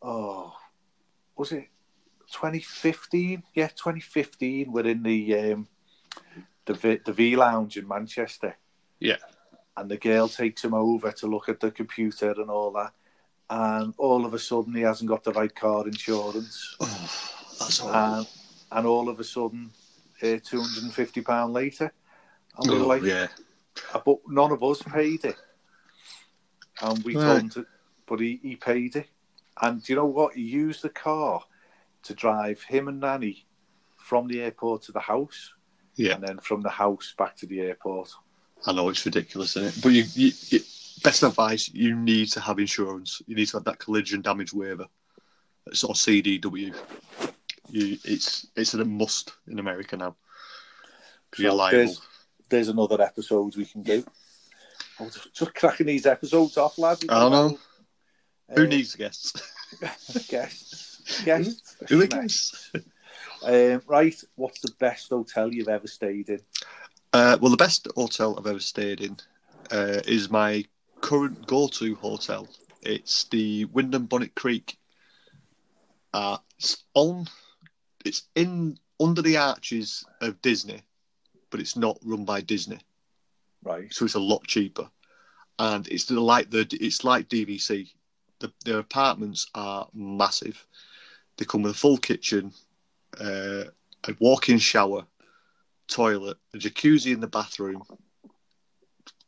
[0.00, 0.54] Oh,
[1.36, 1.68] was it
[2.32, 3.42] twenty fifteen?
[3.54, 4.72] Yeah, twenty fifteen.
[4.72, 5.68] We're in the um,
[6.66, 8.56] the v, the V Lounge in Manchester.
[8.98, 9.16] Yeah.
[9.76, 12.92] And the girl takes him over to look at the computer and all that.
[13.48, 16.76] And all of a sudden, he hasn't got the right car insurance.
[16.80, 16.86] Oh,
[17.58, 18.18] that's horrible.
[18.18, 18.26] and
[18.72, 19.70] and all of a sudden,
[20.22, 21.92] uh, two hundred and fifty pound later,
[22.58, 23.28] and we were oh, like, yeah.
[24.04, 25.36] but none of us paid it,
[26.80, 27.24] and we Right.
[27.24, 27.66] told him to,
[28.06, 29.08] but he, he paid it,
[29.60, 30.34] and do you know what?
[30.34, 31.42] He used the car
[32.04, 33.46] to drive him and Nanny
[33.96, 35.52] from the airport to the house,
[35.96, 36.14] Yeah.
[36.14, 38.10] and then from the house back to the airport.
[38.66, 39.82] I know it's ridiculous, isn't it?
[39.82, 40.60] But you, you, you,
[41.02, 43.20] best advice: you need to have insurance.
[43.26, 44.86] You need to have that collision damage waiver.
[45.72, 46.74] sort of CDW.
[47.70, 50.16] You, it's it's a must in America now.
[51.30, 51.78] 'Cause you're liable.
[51.78, 52.00] there's,
[52.50, 54.04] there's another episode we can do.
[55.00, 57.04] Oh, just- just cracking these episodes off, lads.
[57.08, 57.58] I don't know.
[58.54, 59.32] Who Uh, needs guests?
[60.28, 60.91] guests?
[61.24, 61.76] Guests?
[61.88, 62.70] Who are guests?
[63.44, 66.38] Um, right, what's the best hotel you've ever stayed in?
[67.12, 69.16] Uh, well, the best hotel I've ever stayed in
[69.72, 70.64] uh, is my
[71.00, 72.48] current go-to hotel.
[72.82, 74.78] It's the Wyndham Bonnet Creek.
[76.14, 77.26] Uh, it's on.
[78.04, 80.82] It's in under the arches of Disney,
[81.50, 82.78] but it's not run by Disney,
[83.64, 83.92] Right.
[83.92, 84.88] so it's a lot cheaper.
[85.58, 87.92] And it's the, like the it's like DVC.
[88.38, 90.64] The the apartments are massive.
[91.36, 92.52] They come with a full kitchen,
[93.20, 93.64] uh,
[94.04, 95.06] a walk-in shower,
[95.88, 97.82] toilet, a jacuzzi in the bathroom,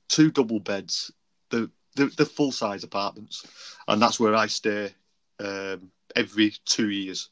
[0.09, 1.13] two double beds.
[1.51, 3.47] The the, the full size apartments,
[3.87, 4.93] and that's where I stay
[5.39, 7.31] um, every two years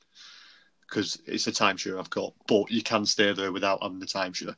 [0.88, 2.34] because it's a timeshare I've got.
[2.46, 4.54] But you can stay there without having the timeshare.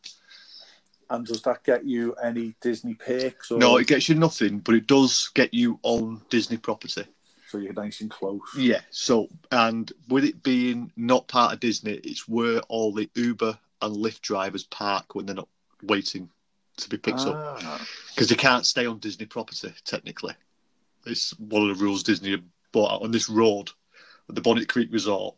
[1.10, 3.50] And does that get you any Disney perks?
[3.50, 3.58] Or...
[3.58, 7.04] No, it gets you nothing, but it does get you on Disney property.
[7.48, 8.40] So you're nice and close.
[8.58, 8.80] Yeah.
[8.90, 13.96] So, and with it being not part of Disney, it's where all the Uber and
[13.96, 15.48] Lyft drivers park when they're not
[15.82, 16.30] waiting
[16.78, 20.34] to be picked up Ah, because they can't stay on Disney property technically.
[21.06, 23.70] It's one of the rules Disney have brought out on this road,
[24.28, 25.36] at the Bonnet Creek Resort,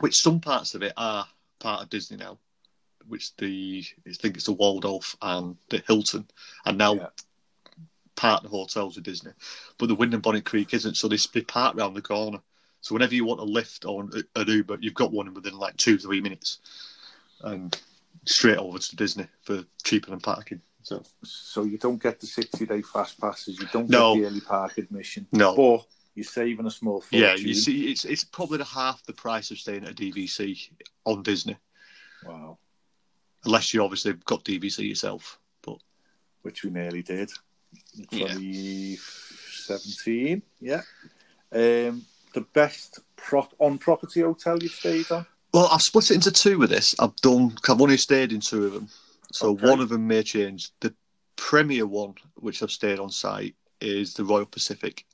[0.00, 1.26] which some parts of it are
[1.58, 2.38] part of Disney now.
[3.06, 6.26] Which the I think it's the Waldorf and the Hilton,
[6.66, 7.08] and now Yeah.
[8.18, 9.30] Part of the hotels are Disney.
[9.78, 12.40] But the Wyndham Bonnet Creek isn't, so they split park round the corner.
[12.80, 15.76] So whenever you want a lift or an, an Uber, you've got one within like
[15.76, 16.58] two three minutes,
[17.42, 17.76] and
[18.24, 20.60] straight over to Disney for cheaper than parking.
[20.82, 24.14] So so you don't get the 60 day fast passes, you don't No.
[24.14, 25.26] get the early park admission.
[25.32, 27.20] no, But you're saving a small fortune.
[27.20, 30.70] Yeah, you see, it's it's probably the half the price of staying at a DVC
[31.04, 31.56] on Disney,
[32.24, 32.58] Wow.
[33.44, 35.38] unless you obviously got DVC yourself.
[35.62, 35.78] But
[36.42, 37.30] Which we nearly did.
[38.10, 38.28] Yeah.
[38.28, 40.42] 2017.
[40.60, 40.82] Yeah.
[41.52, 45.26] Um, the best prop on property hotel you've stayed on?
[45.54, 46.94] well, I've split it into two with this.
[46.98, 47.56] I've done.
[47.68, 48.88] I've only stayed in two of them,
[49.32, 49.66] so Okay.
[49.66, 50.70] one of them may change.
[50.80, 50.94] The
[51.36, 55.04] premier one, which I've stayed on site, is the Royal Pacific.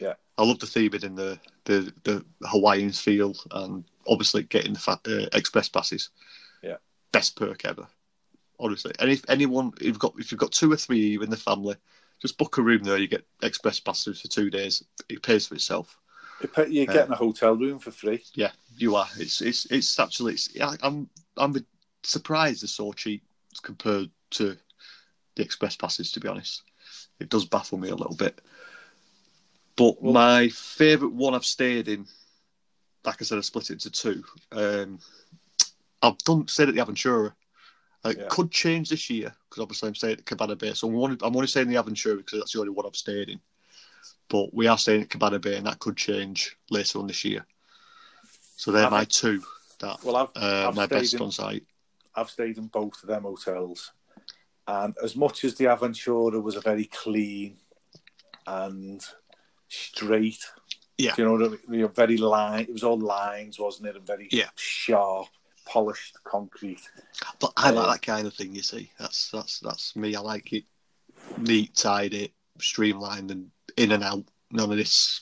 [0.00, 0.14] Yeah.
[0.36, 5.00] I love the theming in the the the Hawaiian feel, and obviously getting the fa-
[5.06, 6.10] uh, express passes.
[6.62, 6.76] Yeah.
[7.12, 7.86] best perk ever.
[8.60, 11.36] Honestly, and if anyone, if you've got if you've got two or three in the
[11.36, 11.76] family,
[12.20, 12.98] just book a room there.
[12.98, 14.84] You get express passes for two days.
[15.08, 15.98] It pays for itself.
[16.68, 18.22] You're getting a hotel room for free.
[18.34, 19.08] Yeah, you are.
[19.18, 20.34] It's it's it's actually.
[20.34, 20.48] It's,
[20.82, 21.54] I'm I'm
[22.02, 23.22] surprised they're so cheap
[23.62, 24.56] compared to
[25.34, 26.12] the express passes.
[26.12, 26.62] To be honest,
[27.18, 28.40] it does baffle me a little bit.
[29.76, 32.06] But Well- my favourite one I've stayed in,
[33.04, 34.24] like I said, I split it into two.
[34.52, 34.98] Um,
[36.02, 37.32] I've done stayed at the Aventura.
[38.04, 38.26] It Yeah.
[38.30, 40.72] could change this year because obviously I'm staying at Cabana Bay.
[40.74, 42.96] So I'm only, I'm only staying in the Aventura because that's the only one I've
[42.96, 43.40] stayed in.
[44.28, 47.46] But we are staying at Cabana Bay, and that could change later on this year.
[48.56, 49.42] So they're Have my two
[49.80, 51.64] that Well, I've, uh, I've my best in, on site.
[52.14, 53.92] I've stayed in both of them hotels,
[54.66, 57.56] and as much as the Aventura was a very clean
[58.46, 59.02] and
[59.68, 60.44] straight,
[60.98, 61.14] Yeah.
[61.16, 61.88] you know I mean?
[61.88, 62.62] Very line.
[62.62, 63.96] It was all lines, wasn't it?
[63.96, 64.50] And very Yeah.
[64.56, 65.28] sharp,
[65.72, 66.80] polished concrete.
[67.40, 68.54] But I Uh, like that kind of thing.
[68.54, 70.14] You see, that's that's that's me.
[70.16, 70.64] I like it
[71.36, 74.24] neat, tidy, streamlined, and in and out.
[74.50, 75.20] None of this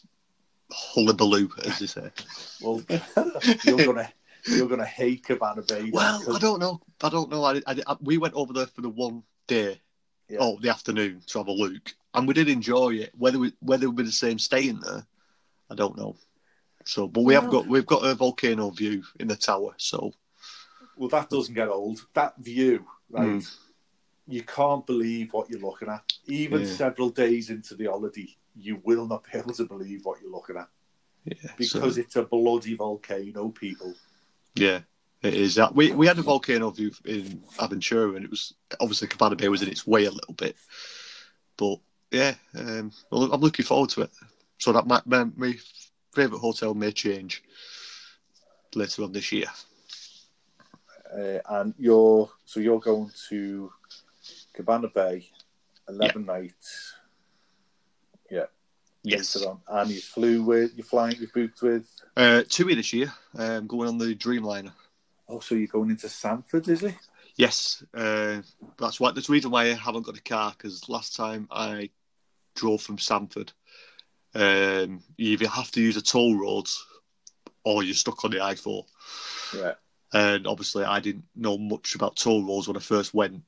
[0.70, 2.10] hullabaloo, as they say.
[2.62, 2.82] Well,
[3.64, 4.10] you're gonna
[4.46, 5.90] you're gonna hate Cabana Bay.
[5.92, 6.80] Well, because- I don't know.
[7.02, 7.44] I don't know.
[7.44, 9.80] I, I, I- we went over there for the one day,
[10.28, 10.38] Yeah.
[10.40, 13.12] oh, the afternoon to have a look, and we did enjoy it.
[13.16, 15.04] Whether we, whether we're the same staying there,
[15.70, 16.16] I don't know.
[16.84, 19.74] So, but we have got we've got a volcano view in the tower.
[19.76, 20.12] So,
[20.96, 22.06] Well, that doesn't get old.
[22.14, 23.26] That view, right?
[23.28, 23.56] Mm.
[24.26, 26.12] You can't believe what you're looking at.
[26.26, 26.66] Even Yeah.
[26.66, 30.56] several days into the holiday, you will not be able to believe what you're looking
[30.56, 30.68] at
[31.26, 33.94] yeah, because so, it's a bloody volcano, people.
[34.54, 34.80] yeah,
[35.22, 35.56] it is.
[35.56, 39.48] That we we had a volcano view in Aventura, and it was obviously Cabana Bay
[39.48, 40.56] was in its way a little bit,
[41.56, 41.78] but
[42.10, 44.10] yeah, um, well, I'm looking forward to it.
[44.58, 45.56] So that my my, my
[46.14, 47.42] favorite hotel may change
[48.74, 49.46] later on this year.
[51.16, 53.72] Uh, and you're so you're going to
[54.52, 55.28] Cabana Bay,
[55.88, 56.94] eleven nights.
[58.30, 58.46] Yeah,
[59.02, 61.88] later on, and you flew with you're flying you booked with.
[62.16, 63.12] Uh, TUI this year.
[63.38, 64.72] Um, going on the Dreamliner.
[65.28, 66.94] Oh, so you're going into Sanford, is it?
[67.36, 68.42] Yes, uh,
[68.78, 69.12] that's why.
[69.12, 71.90] That's the reason why I haven't got a car because last time I
[72.54, 73.52] drove from Sanford,
[74.34, 76.66] um, you either have to use a toll road
[77.64, 78.84] or you're stuck on the I4.
[79.54, 79.72] Yeah.
[80.12, 83.42] And obviously, I didn't know much about toll roads when I first went,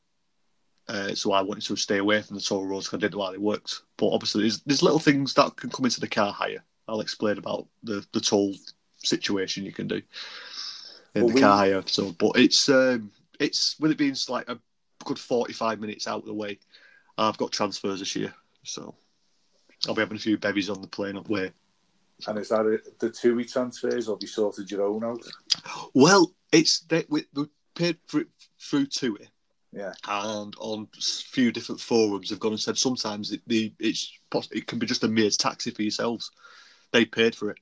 [0.88, 3.24] uh, so I wanted to stay away from the toll roads because I didn't know
[3.26, 3.82] how they worked.
[3.96, 6.64] But obviously, there's, there's little things that can come into the car hire.
[6.88, 8.54] I'll explain about the, the toll
[8.96, 10.02] situation you can do
[11.14, 11.82] in Well, the we- car hire.
[11.86, 14.58] So, but it's um, it's with it being like a
[15.04, 16.58] good 45 minutes out of the way.
[17.16, 18.32] I've got transfers this year,
[18.64, 18.94] so
[19.86, 21.52] I'll be having a few bevies on the plane up way.
[22.26, 25.22] And is that a, the two-way transfers, or have you sorted your own out?
[25.94, 28.28] Well, it's they, we, we paid for it
[28.60, 29.28] through TUI,
[29.72, 29.92] Yeah.
[30.06, 34.12] and on a few different forums, they've gone and said sometimes it, the it's
[34.50, 36.30] it can be just a mere taxi for yourselves.
[36.92, 37.58] They paid for it,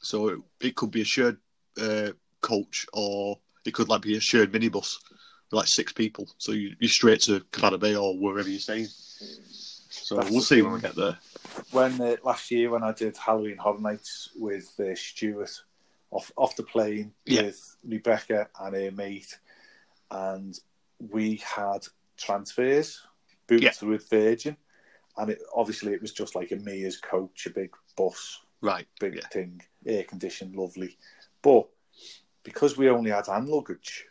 [0.00, 1.38] so it, it could be a shared
[1.80, 4.98] uh, coach or it could like be a shared minibus
[5.50, 6.28] with like six people.
[6.38, 8.86] So you, you're straight to Cabana Bay or wherever you're staying.
[8.86, 11.18] So That's we'll see when we get there.
[11.72, 15.50] When uh, last year when I did Halloween Horror Nights with uh, Stuart
[16.10, 17.42] off off the plane Yeah.
[17.42, 19.38] with Rebecca and her mate,
[20.10, 20.58] and
[20.98, 23.00] we had transfers
[23.46, 23.72] booked Yeah.
[23.82, 24.56] with Virgin,
[25.16, 28.86] and it, obviously it was just like a Mears coach, a big bus, Right.
[29.00, 29.28] big Yeah.
[29.28, 30.98] thing, air conditioned, lovely.
[31.42, 31.68] But
[32.42, 34.06] because we only had hand luggage,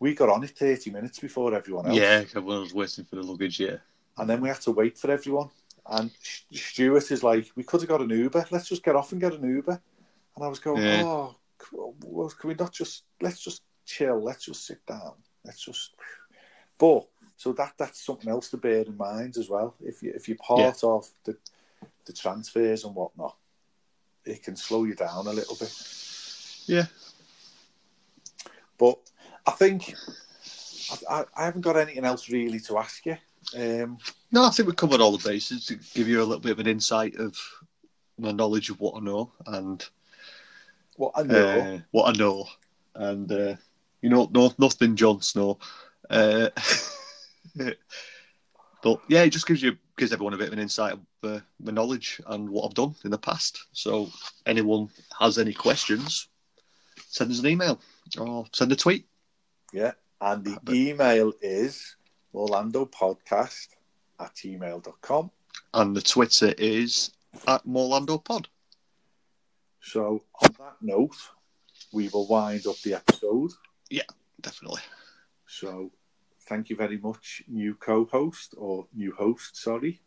[0.00, 1.96] we got on it 30 minutes before everyone else.
[1.96, 3.58] Yeah, everyone was waiting for the luggage.
[3.60, 3.78] Yeah.
[4.18, 5.50] And then we had to wait for everyone.
[5.86, 6.10] And
[6.52, 8.46] Stuart is like, we could have got an Uber.
[8.50, 9.80] Let's just get off and get an Uber.
[10.36, 11.02] And I was going, Yeah.
[11.04, 11.36] oh,
[11.70, 14.22] can we not just, let's just chill.
[14.22, 15.14] Let's just sit down.
[15.44, 15.94] Let's just.
[16.78, 19.74] But, so that that's something else to bear in mind as well.
[19.80, 21.36] If, you, if you're part of the,
[22.06, 23.36] the transfers and whatnot,
[24.24, 25.72] it can slow you down a little bit.
[26.66, 26.86] Yeah.
[28.78, 28.98] But
[29.46, 29.94] I think
[30.90, 33.16] I, I, I haven't got anything else really to ask you.
[33.56, 33.98] Um,
[34.32, 36.58] No, I think we've covered all the bases to give you a little bit of
[36.58, 37.36] an insight of
[38.18, 39.84] my knowledge of what I know and
[40.96, 41.46] what I know.
[41.48, 42.46] uh, what I know,
[42.94, 43.54] and uh,
[44.02, 45.58] you know, no, nothing Jon Snow.
[46.10, 46.50] Uh,
[48.82, 51.40] but yeah, it just gives you gives everyone a bit of an insight of uh,
[51.62, 53.66] my knowledge and what I've done in the past.
[53.72, 54.10] So,
[54.46, 54.88] anyone
[55.20, 56.28] has any questions,
[57.08, 57.80] send us an email
[58.18, 59.06] or send a tweet.
[59.72, 59.92] Yeah.
[60.20, 61.96] And the But- email is
[62.34, 63.68] Orlando Podcast
[64.20, 65.30] at gmail.com.
[65.74, 67.10] And the Twitter is
[67.46, 68.48] at Morlando Pod.
[69.84, 71.16] So, on that note,
[71.92, 73.50] we will wind up the episode.
[73.90, 74.02] Yeah,
[74.40, 74.80] definitely.
[75.46, 75.90] So,
[76.48, 80.00] thank you very much, new co host or new host, sorry.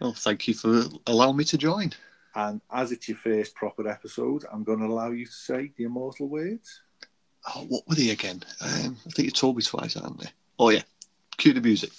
[0.00, 1.92] Well, thank you for allowing me to join.
[2.36, 5.84] And as it's your first proper episode, I'm going to allow you to say the
[5.84, 6.82] immortal words.
[7.54, 8.42] Oh, what were they again?
[8.60, 10.30] Um, I think you told me twice, haven't they?
[10.58, 10.82] Oh yeah.
[11.36, 11.90] Cue the music.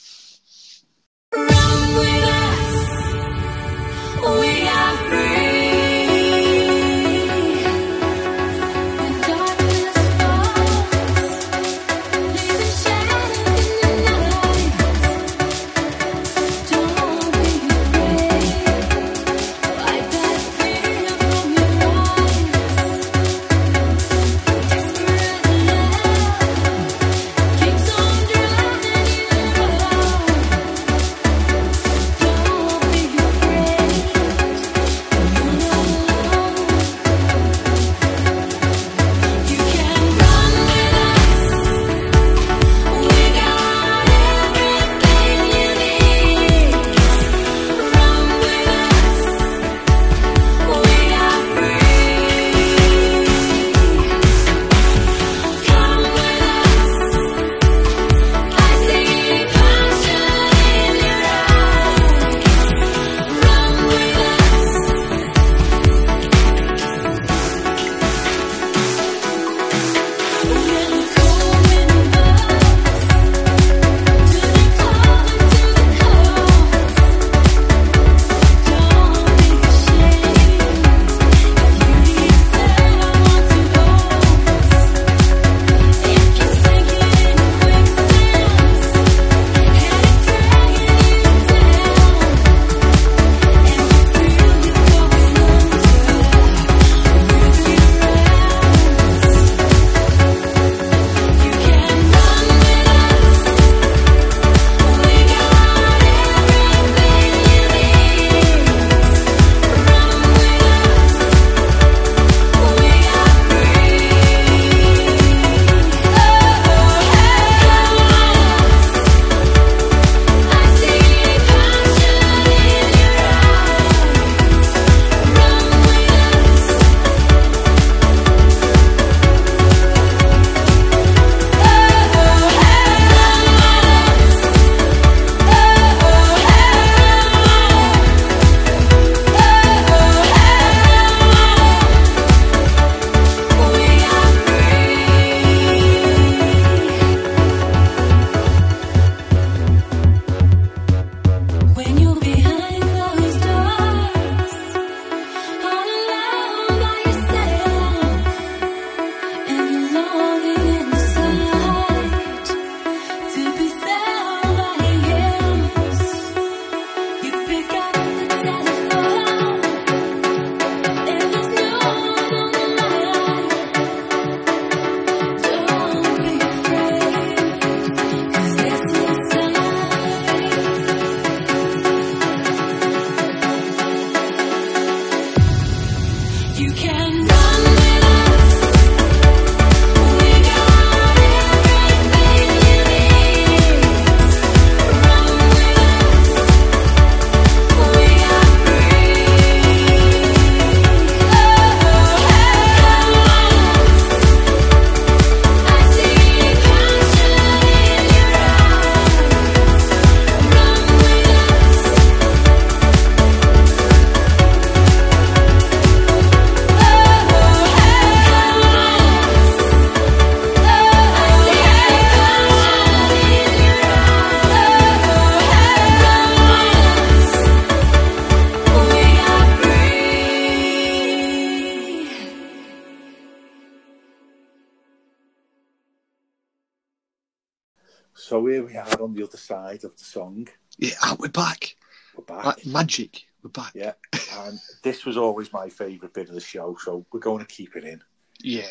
[238.25, 240.47] So here we are on the other side of the song.
[240.79, 241.75] Yeah, ah, we're back.
[242.17, 242.43] We're back.
[242.43, 243.23] Like magic.
[243.43, 243.73] We're back.
[243.75, 243.93] Yeah,
[244.39, 247.75] and this was always my favourite bit of the show, so we're going to keep
[247.75, 248.01] it in.
[248.41, 248.65] Yeah.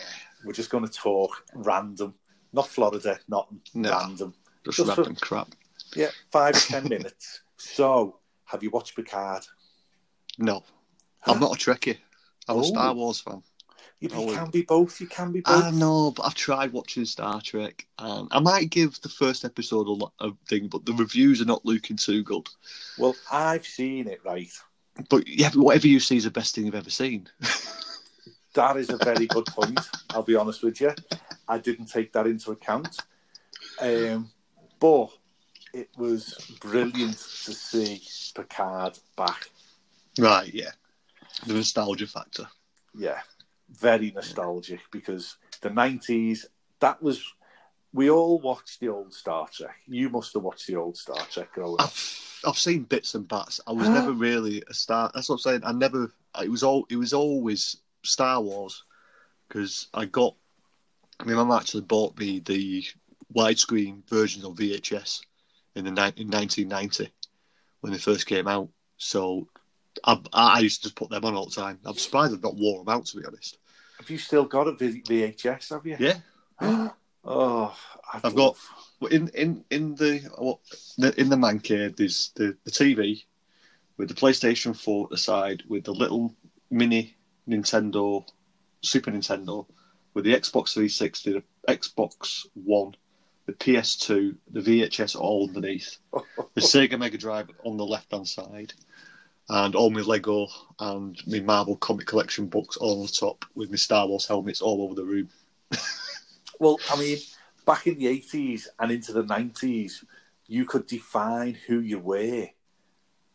[0.44, 2.14] We're just going to talk random,
[2.52, 3.90] not Florida, not No.
[3.90, 4.34] random.
[4.64, 5.48] Just Just for- random crap.
[5.94, 7.42] Yeah, five or ten minutes.
[7.56, 9.44] So, have you watched Picard?
[10.36, 10.64] No.
[11.26, 11.98] I'm not a Trekkie.
[12.48, 12.60] I'm Oh.
[12.60, 13.40] a Star Wars fan.
[14.00, 15.00] You, you can be both.
[15.00, 15.64] You can be both.
[15.64, 19.86] I know, but I've tried watching Star Trek, and I might give the first episode
[19.86, 22.46] a, lot of thing, but the reviews are not looking too good.
[22.98, 24.20] Well, I've seen it.
[24.24, 24.50] Right,
[25.08, 27.28] But yeah, but whatever you see is the best thing you've ever seen.
[28.54, 29.80] that is a very good point.
[30.10, 30.92] I'll be honest with you.
[31.48, 32.98] I didn't take that into account.
[33.80, 34.30] Um,
[34.80, 35.10] but
[35.72, 38.02] it was brilliant to see
[38.34, 39.48] Picard back.
[40.18, 40.70] right, yeah.
[41.46, 42.46] The nostalgia factor.
[42.96, 43.20] yeah,
[43.70, 46.46] very nostalgic because the nineties.
[46.80, 47.24] That was
[47.92, 49.76] we all watched the old Star Trek.
[49.86, 51.86] You must have watched the old Star Trek growing up.
[51.86, 53.60] I've, I've seen bits and bats.
[53.66, 55.10] I was never really a star.
[55.14, 55.60] That's what I'm saying.
[55.64, 56.12] I never.
[56.42, 56.86] It was all.
[56.90, 58.84] It was always Star Wars
[59.48, 60.34] because I got.
[61.20, 62.84] I mean, My mum actually bought me the
[63.34, 65.20] widescreen versions of VHS
[65.76, 67.10] in the in 1990
[67.80, 68.68] when they first came out.
[68.96, 69.48] So
[70.02, 71.78] I, I used to just put them on all the time.
[71.84, 73.58] I'm surprised I've not worn them out to be honest.
[73.98, 75.70] Have you still got a V- VHS?
[75.70, 75.96] Have you?
[75.98, 76.18] Yeah.
[77.24, 77.76] oh,
[78.12, 78.56] I'd I've got
[79.10, 80.58] in in in the what
[81.16, 83.24] in the man cave, there's the, the TV
[83.96, 86.34] with the PlayStation 4 at the side, with the little
[86.70, 87.16] mini
[87.48, 88.26] Nintendo,
[88.80, 89.66] Super Nintendo,
[90.14, 92.94] with the Xbox 360, the Xbox One,
[93.46, 98.72] the PS2, the VHS all underneath, the Sega Mega Drive on the left hand side,
[99.48, 103.70] and all my Lego and my Marvel comic collection books all on the top, with
[103.70, 105.28] my Star Wars helmets all over the room.
[106.60, 107.18] Well, I mean,
[107.66, 110.04] back in the eighties and into the nineties,
[110.46, 112.48] you could define who you were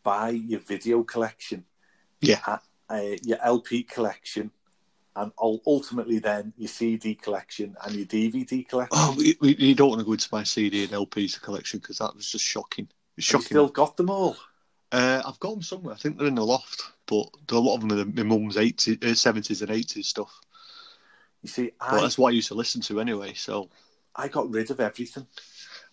[0.04, 1.66] by your video collection.
[2.22, 2.40] Yeah.
[2.48, 2.58] uh,
[2.90, 4.52] uh, your LP collection,
[5.16, 8.90] and ultimately then your CD collection and your DVD collection.
[8.94, 12.00] Oh, we, we, you don't want to go into my CD and LPs collection because
[12.00, 12.88] that was just shocking.
[13.18, 13.46] It's shocking.
[13.46, 14.38] still got them all.
[14.92, 15.94] Uh, I've got them somewhere.
[15.94, 19.04] I think they're in the loft, but a lot of them are my mum's 80s,
[19.04, 20.40] uh, 70s and 80s stuff.
[21.44, 23.34] You see, I that's what I used to listen to anyway.
[23.34, 23.70] So
[24.16, 25.28] I got rid of everything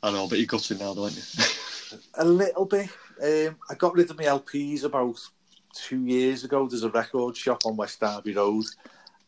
[0.03, 1.45] I know, but you got it now, don't you?
[2.15, 2.89] a little bit.
[3.23, 5.19] Um, I got rid of my LPs about
[5.75, 6.67] two years ago.
[6.67, 8.65] There's a record shop on West Derby Road,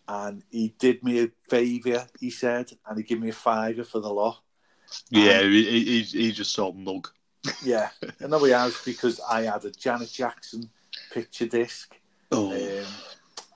[0.08, 2.06] and he did me a favour.
[2.18, 4.40] He said, and he gave me a fiver for the lot.
[5.10, 7.08] yeah, he, he, he- he just saw mug.
[7.62, 10.70] Yeah, and there we have because I had a Janet Jackson
[11.12, 11.94] picture disc.
[12.30, 12.86] Oh, Um,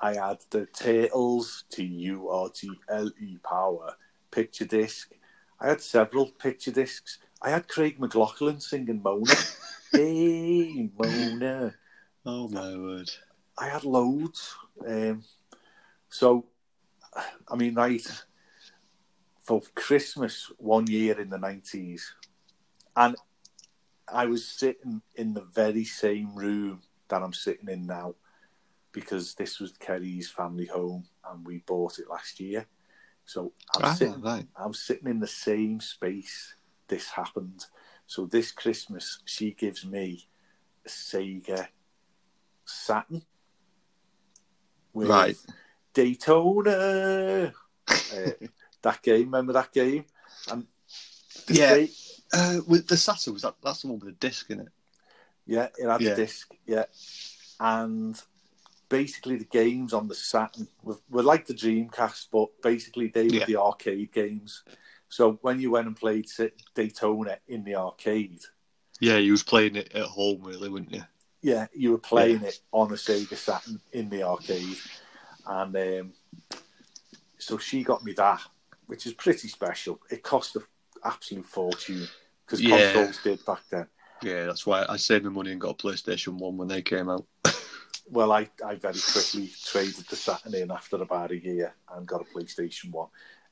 [0.00, 3.94] I had the Turtles T U R T L E Power
[4.30, 5.12] picture disc.
[5.60, 7.18] I had several picture discs.
[7.40, 9.34] I had Craig McLachlan singing Mona.
[9.92, 11.74] hey Mona.
[12.26, 13.10] oh my word.
[13.58, 14.54] I had loads.
[14.86, 15.22] Um,
[16.08, 16.46] so,
[17.48, 18.06] I mean, right
[19.42, 22.14] for Christmas one year in the nineties,
[22.96, 23.14] and
[24.12, 28.14] I was sitting in the very same room that I'm sitting in now,
[28.92, 32.66] because this was Kerry's family home, and we bought it last year.
[33.24, 34.46] So I'm Ah, sitting, right.
[34.56, 36.54] I'm sitting in the same space.
[36.88, 37.66] This happened.
[38.06, 40.28] So this Christmas, she gives me
[40.84, 41.68] a Sega
[42.64, 43.22] Saturn.
[44.92, 45.36] with Right.
[45.94, 47.52] Daytona.
[47.88, 48.30] uh,
[48.82, 50.04] that game, remember that game?
[50.50, 50.66] And
[51.48, 51.86] Yeah.
[51.86, 54.68] Sa- Uh, with the Saturn, was that, that's the one with the disc in it.
[55.44, 56.12] yeah, it had Yeah.
[56.12, 56.84] a disc, yeah.
[57.60, 58.20] And
[58.88, 63.36] basically, the games on the Saturn were, were like the Dreamcast, but basically, they were
[63.36, 63.46] Yeah.
[63.46, 64.62] the arcade games.
[65.08, 66.26] So when you went and played
[66.74, 68.40] Daytona in the arcade,
[69.00, 71.02] Yeah, you was playing it at home, really, weren't you?
[71.42, 74.78] yeah, you were playing it on a Sega Saturn in the arcade,
[75.44, 76.12] and um,
[77.38, 78.40] so she got me that,
[78.86, 80.00] which is pretty special.
[80.08, 80.62] It cost an
[81.04, 82.08] absolute fortune
[82.52, 82.92] because Yeah.
[82.92, 83.86] consoles did back then.
[84.22, 87.08] Yeah, that's why I saved my money and got a PlayStation 1 when they came
[87.08, 87.26] out.
[88.10, 92.20] Well, I, I very quickly traded the Saturn in after about a year and got
[92.20, 93.08] a PlayStation One.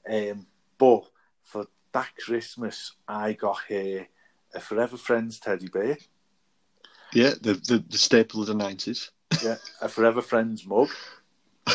[0.07, 0.47] Um,
[0.77, 1.05] but
[1.41, 4.07] for that Christmas, I got her
[4.55, 5.97] a Forever Friends teddy bear,
[7.15, 9.11] Yeah, the, the, the staple of the 90s.
[9.43, 10.91] yeah, a Forever Friends mug,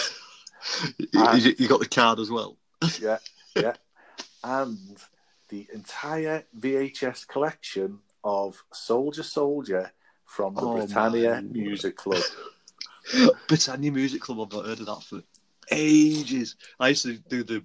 [1.00, 2.58] You, you- you got the card as well.
[3.02, 3.18] yeah,
[3.56, 3.74] yeah,
[4.44, 4.98] and
[5.56, 9.92] the entire VHS collection of Soldier Soldier
[10.26, 11.52] from the Oh, Britannia man.
[11.54, 12.24] Music Club.
[13.48, 15.22] Britannia Music Club, I've not heard of that for
[15.72, 16.56] ages.
[16.80, 17.64] I used to do the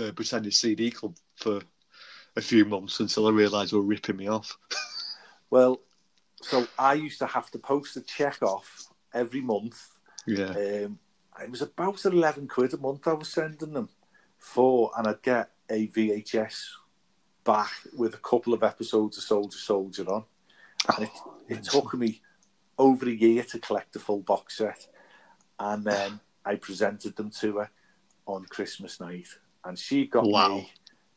[0.00, 1.60] uh, Britannia CD Club for
[2.36, 4.56] a few months until I realised they were ripping me off.
[5.52, 5.80] Well,
[6.40, 9.84] so I used to have to post a check off every month.
[10.24, 10.50] Yeah.
[10.50, 11.00] Um,
[11.42, 13.88] it was about 11 quid a month I was sending them
[14.38, 16.56] for, and I'd get a VHS
[17.44, 20.24] back with a couple of episodes of Soldier Soldier on.
[20.96, 22.20] And it, oh, it took me
[22.78, 24.86] over a year to collect the full box set.
[25.58, 27.70] And then I presented them to her
[28.26, 29.28] on Christmas night.
[29.64, 30.48] And she got Wow.
[30.56, 30.72] me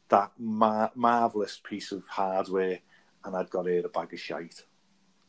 [0.10, 2.80] that mar- marvellous piece of hardware,
[3.24, 4.64] and I'd got her a bag of shite.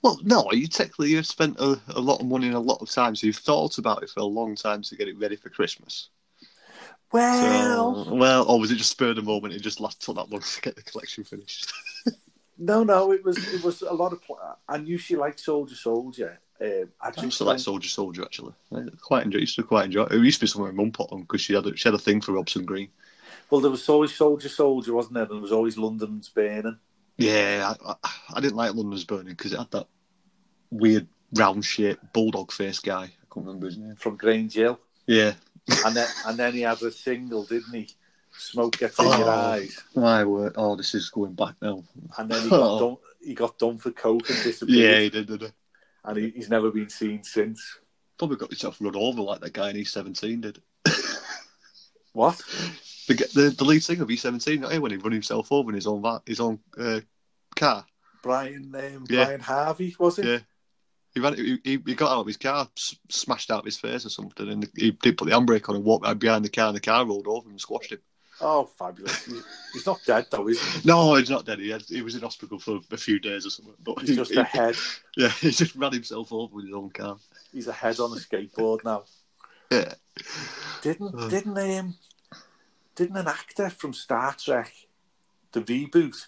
[0.03, 2.91] Well, no, you technically you've spent a, a lot of money and a lot of
[2.91, 5.49] time, so you've thought about it for a long time to get it ready for
[5.49, 6.11] Christmas.
[7.15, 9.55] Well, So, well, or was it just spur of the moment?
[9.55, 11.73] It just last took that long to get the collection finished.
[12.57, 14.23] No, no, it was it was a lot of.
[14.23, 14.39] Pl-
[14.69, 16.39] I knew she liked Soldier Soldier.
[16.61, 18.53] Um, I I used to like Soldier Soldier actually.
[18.73, 19.39] I quite enjoy.
[19.41, 20.05] Used to quite enjoy.
[20.05, 21.89] It It used to be something my mum put on because she had a, she
[21.89, 22.91] had a thing for Robson Green.
[23.51, 25.25] Well, there was always Soldier Soldier, wasn't there?
[25.25, 26.79] And there was always London's Burning.
[27.19, 29.89] Yeah, I, I, I didn't like London's Burning because it had that
[30.71, 33.03] weird round shaped bulldog face guy.
[33.03, 33.97] I can't remember his name.
[33.97, 35.33] from Grange Hill, Yeah,
[35.85, 37.89] and then and then he had a single, didn't he?
[38.37, 39.31] Smoke gets in your Oh.
[39.31, 40.55] eyes, my word.
[40.57, 41.85] Oh, this is going back now.
[42.19, 42.79] and then he got Oh.
[42.79, 42.97] done.
[43.25, 44.93] He got done for coke and disappeared.
[44.93, 45.27] Yeah, he did.
[45.29, 45.49] did he?
[46.07, 47.79] and he, he's never been seen since.
[48.19, 50.61] Probably got himself run over like that guy in E17 did.
[52.13, 52.41] What?
[53.09, 55.87] The, the, the lead singer of E17, not when he run himself over in his
[55.87, 57.01] own va- his own uh,
[57.57, 57.85] car.
[58.23, 59.25] Brian um, Yeah.
[59.25, 60.25] Brian Harvey was it?
[60.27, 60.39] Yeah.
[61.15, 61.35] He ran.
[61.37, 64.69] He, he got out of his car, s- smashed out his face or something, and
[64.77, 67.07] he did put the handbrake on and walked right behind the car, and the car
[67.07, 68.01] rolled over and squashed him.
[68.41, 69.25] Oh, fabulous!
[69.73, 70.81] He's, not dead though, is he?
[70.89, 71.61] No, he's not dead.
[71.61, 73.75] He, had, he was in hospital for a few days or something.
[73.85, 74.75] But He's he, just a head.
[75.17, 77.17] yeah, he just ran himself over with his own car.
[77.53, 79.05] He's a head on a skateboard now.
[79.71, 79.95] Yeah.
[80.83, 81.29] Didn't Uh.
[81.29, 81.95] didn't um
[82.97, 84.73] didn't an actor from Star Trek,
[85.53, 86.27] the reboot,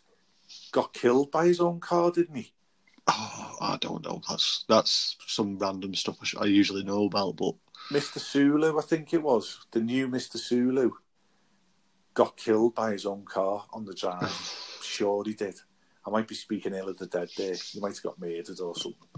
[0.71, 2.13] got killed by his own car?
[2.13, 2.53] Didn't he?
[3.09, 4.21] Oh, I don't know.
[4.29, 7.55] That's that's some random stuff I, sh- I usually know about, but
[7.91, 8.19] Mr.
[8.19, 10.39] Sulu, I think it was the new Mr.
[10.39, 10.91] Sulu,
[12.15, 14.31] got killed by his own car on the drive.
[14.83, 15.55] sure he did.
[16.05, 17.55] I might be speaking ill of the dead there.
[17.55, 19.09] He might have got murdered or something.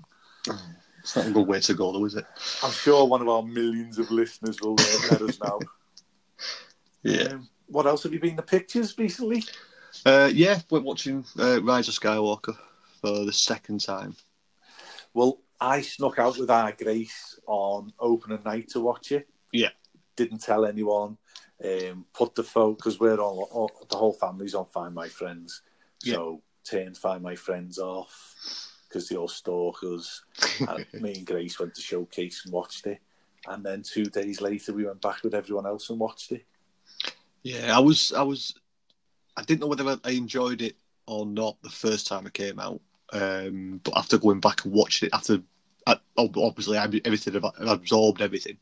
[1.01, 2.27] it's not a good way to go, though, is it?
[2.63, 4.77] I'm sure one of our millions of listeners will
[5.11, 5.61] let us know.
[7.05, 7.29] Yeah.
[7.29, 9.45] Um, what else have you been the pictures recently?
[10.05, 12.57] Uh, yeah, we're watching uh, Rise of Skywalker
[13.01, 14.17] for the second time.
[15.15, 19.29] Well, I snuck out with our Grace on opening night to watch it.
[19.53, 19.71] Yeah.
[20.17, 21.17] Didn't tell anyone.
[21.65, 23.47] Um, put the phone because we're on.
[23.51, 25.63] All, the whole family's on Find My Friends.
[25.99, 28.35] So turned Find My Friends off
[28.89, 30.25] because they all stalk us.
[30.69, 33.01] and me and Grace went to showcase and watched it.
[33.47, 36.45] And then two days later, we went back with everyone else and watched it.
[37.43, 38.55] Yeah, I was, I was,
[39.37, 40.77] I didn't know whether I enjoyed it
[41.07, 42.81] or not the first time it came out.
[43.13, 45.43] Um, but after going back and watching it, after
[45.87, 48.59] I, obviously I, everything I've absorbed everything,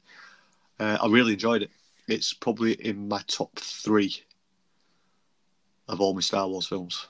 [0.78, 1.70] uh, I really enjoyed it.
[2.08, 4.22] It's probably in my top three
[5.88, 7.06] of all my Star Wars films.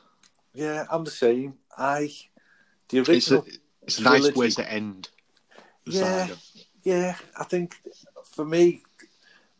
[0.54, 1.54] Yeah, I'm the same.
[1.76, 2.10] I
[2.88, 3.46] the It's a, original.
[3.82, 5.10] it's a nice way to end.
[5.84, 6.26] Yeah.
[6.26, 6.36] saga.
[6.82, 7.76] Yeah, I think
[8.24, 8.82] for me,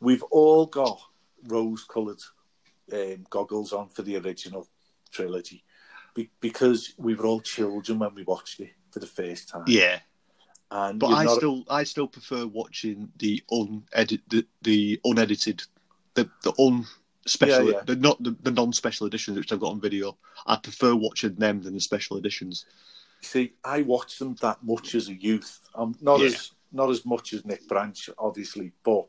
[0.01, 1.01] we've all got
[1.49, 2.22] rose-coloured
[2.93, 4.66] um, goggles on for the original
[5.11, 5.64] trilogy
[6.17, 9.64] be- because we were all children when we watched it for the first time.
[9.69, 10.01] yeah.
[10.71, 15.62] and But I not- still, I still prefer watching the unedit, the, the unedited,
[16.14, 16.85] the the un
[17.27, 17.83] special, Yeah, yeah.
[17.85, 20.17] the not the, the non-special editions which I've got on video.
[20.47, 22.64] I prefer watching them than the special editions.
[23.21, 23.53] see.
[23.64, 25.61] I watched them that much as a youth.
[25.75, 26.27] Um, not Yeah.
[26.27, 29.07] as not as much as Nick Branch, obviously, but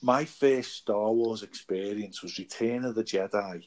[0.00, 3.64] my first Star Wars experience was Return of the Jedi.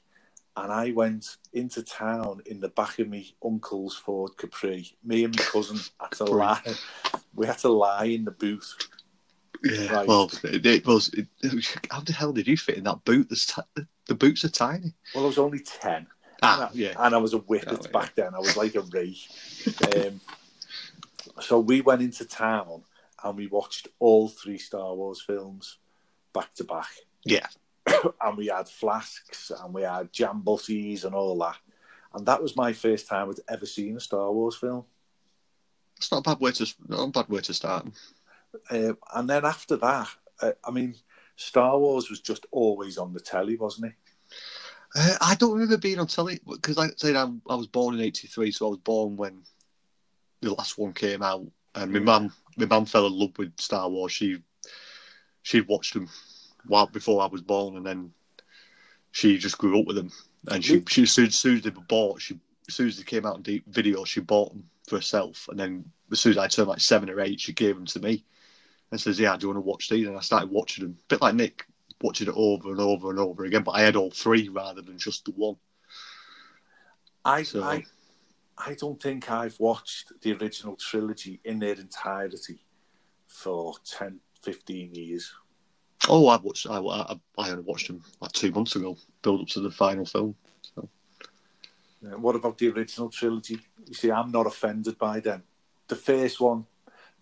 [0.58, 4.92] And I went into town in the back of my uncle's Ford Capri.
[5.04, 6.62] Me and my cousin had to lie.
[7.34, 8.76] We had to lie in the booth.
[9.64, 9.94] Yeah.
[9.94, 10.08] Right.
[10.08, 11.10] Well, it, it was.
[11.14, 11.28] It,
[11.90, 13.30] how the hell did you fit in that boot?
[13.30, 14.94] The, t- the boots are tiny.
[15.16, 16.08] Well, I was only 10.
[16.44, 16.94] Ah, and, I, yeah.
[16.98, 17.92] and I was a whippet Oh, yeah.
[17.92, 18.34] back then.
[18.36, 19.16] I was like a ray.
[19.96, 20.20] um,
[21.40, 22.84] so we went into town
[23.24, 25.78] and we watched all three Star Wars films
[26.34, 26.90] back to back.
[27.24, 27.46] Yeah.
[28.22, 31.58] and we had flasks and we had jam butties and all that.
[32.14, 34.86] And that was my first time I'd ever seen a Star Wars film.
[35.98, 37.88] It's not a bad way to not a bad way to start.
[38.70, 40.10] Um, and then after that,
[40.42, 40.96] uh, I mean,
[41.36, 43.94] Star Wars was just always on the telly, wasn't it?
[44.96, 47.96] Uh, I don't remember being on telly because, like I said, I, I was born
[47.96, 49.44] in '83, so I was born when
[50.42, 51.46] the last one came out.
[51.76, 54.12] And my mum, my mum fell in love with Star Wars.
[54.12, 54.40] She
[55.44, 56.10] she'd watched them
[56.66, 58.12] while before I was born, and then
[59.12, 60.12] she just grew up with them,
[60.50, 62.98] and she she as soon, as soon as they were bought, she as soon as
[62.98, 66.32] they came out in deep video, she bought them for herself, and then as soon
[66.32, 68.24] as I turned like seven or eight, she gave them to me,
[68.92, 71.06] and says, "Yeah, do you want to watch these?" And I started watching them, a
[71.08, 71.66] bit like Nick,
[72.02, 73.64] watching it over and over and over again.
[73.64, 75.56] But I had all three rather than just the one.
[77.24, 77.84] I, So- I,
[78.58, 82.64] I don't think I've watched the original trilogy in their entirety
[83.28, 85.32] for 10, 15 years.
[86.10, 86.68] Oh, I watched.
[86.70, 90.06] I, I, I only watched them like two months ago, build up to the final
[90.06, 90.36] film.
[90.78, 93.60] Uh, What about the original trilogy?
[93.86, 95.44] You see, I'm not offended by them.
[95.88, 96.66] The first one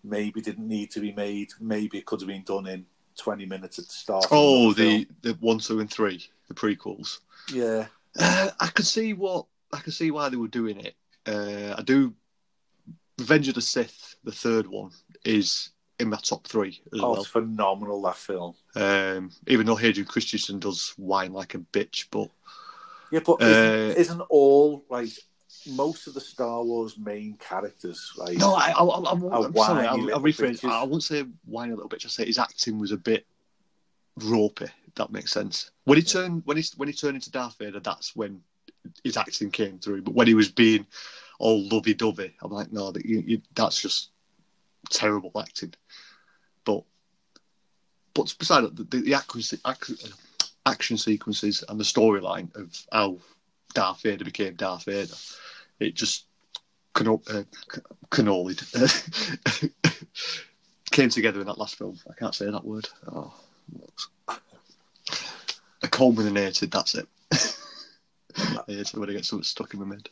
[0.02, 1.50] maybe didn't need to be made.
[1.60, 2.86] Maybe it could have been done in
[3.18, 4.26] 20 minutes at the start.
[4.30, 7.18] Oh, another the the one, two, and three, the prequels.
[7.52, 7.86] Yeah.
[8.18, 10.94] Uh, I could see what I could see why they were doing it.
[11.26, 12.14] Uh, I do.
[13.18, 14.90] Revenge of the Sith, the third one,
[15.26, 15.70] is
[16.00, 17.20] in my top three as Oh, well.
[17.20, 18.54] it's phenomenal, that film.
[18.74, 22.30] Um, even though Hayden Christensen does whine like a bitch, but
[23.10, 25.10] Yeah, but Uh, isn't, isn't all, like,
[25.66, 30.14] most of the Star Wars main characters, like, no, I, I, I, I'm, sorry, I'll,
[30.14, 30.64] I'll rephrase.
[30.64, 32.06] I won't say whiny a little bitch.
[32.06, 33.26] I say his acting was a bit
[34.16, 34.66] ropey.
[34.86, 35.70] If that makes sense.
[35.84, 38.40] When he turned when he when he turned into Darth Vader, that's when
[39.04, 40.02] his acting came through.
[40.02, 40.86] But when he was being
[41.38, 44.10] all lovey dovey, I'm like, no, that, you, you, that's just
[44.90, 45.74] terrible acting.
[46.64, 46.84] But
[48.14, 49.96] but beside the, the action, action,
[50.66, 53.18] action sequences and the storyline of how
[53.74, 55.14] Darth Vader became Darth Vader,
[55.78, 56.26] it just
[56.94, 57.44] cano- uh,
[60.90, 61.98] came together in that last film.
[62.10, 62.88] I can't say that word.
[63.10, 63.32] Oh,
[65.82, 66.70] a culminated.
[66.70, 67.08] That's it.
[67.32, 70.08] I hate it when I get something stuck in my head.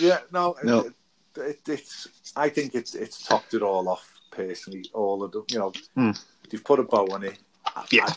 [0.00, 0.80] Yeah, no, No.
[0.80, 0.94] It,
[1.36, 2.08] it, it's.
[2.36, 4.17] I think it's it's topped it all off
[4.48, 4.84] personally.
[4.94, 6.12] All of them, you know, Hmm.
[6.48, 7.38] they've put a bow on it.
[7.90, 8.12] Yeah.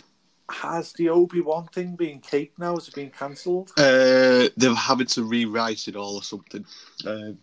[0.49, 2.75] Has the Obi Wan thing been caped now?
[2.75, 3.71] Has it been cancelled?
[3.77, 6.65] Uh, they're having to rewrite it all or something.
[7.05, 7.37] Um,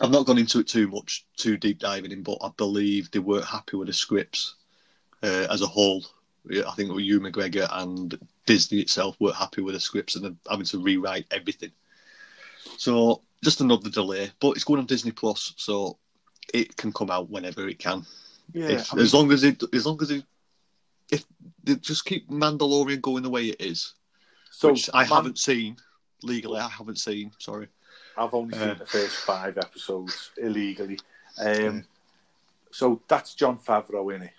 [0.00, 3.18] I've not gone into it too much, too deep diving in, but I believe they
[3.18, 4.54] weren't happy with the scripts
[5.22, 6.04] uh, as a whole.
[6.50, 10.24] I think it was Ewan McGregor and Disney itself weren't happy with the scripts and
[10.24, 11.72] they're having to rewrite everything.
[12.78, 15.98] So just another delay, but it's going on Disney Plus, so
[16.54, 18.04] it can come out whenever it can.
[18.52, 20.24] Yeah, if, I mean, as long as it, as long as it,
[21.10, 21.24] if
[21.64, 23.94] they just keep Mandalorian going the way it is,
[24.50, 25.76] so which I Man- haven't seen
[26.22, 26.58] legally.
[26.60, 27.32] I haven't seen.
[27.38, 27.68] Sorry.
[28.16, 30.98] I've only seen Uh, the first five episodes illegally.
[31.38, 31.84] Um,
[32.70, 34.32] So that's Jon Favreau in it.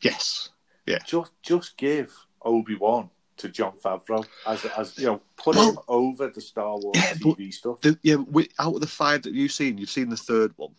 [0.00, 0.48] Yes.
[0.86, 0.98] Yeah.
[1.06, 2.12] Just just give
[2.42, 6.76] Obi Wan to Jon Favreau as as you know, put Well- him over the Star
[6.78, 7.80] Wars Yeah, TV stuff.
[7.82, 8.16] The, yeah.
[8.16, 10.74] We, out of the five that you've seen, you've seen the third one.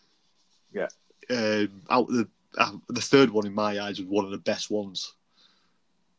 [0.72, 0.88] Yeah.
[1.30, 4.70] Um, out the uh, the third one, in my eyes, was one of the best
[4.70, 5.14] ones.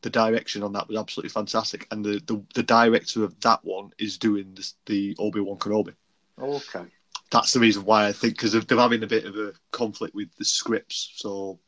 [0.02, 3.92] The direction on that was absolutely fantastic, and the, the, the director of that one
[3.98, 5.94] is doing this, the Obi Wan Kenobi.
[6.40, 6.86] Okay.
[7.32, 10.34] That's the reason why I think because they're having a bit of a conflict with
[10.38, 11.60] the scripts, so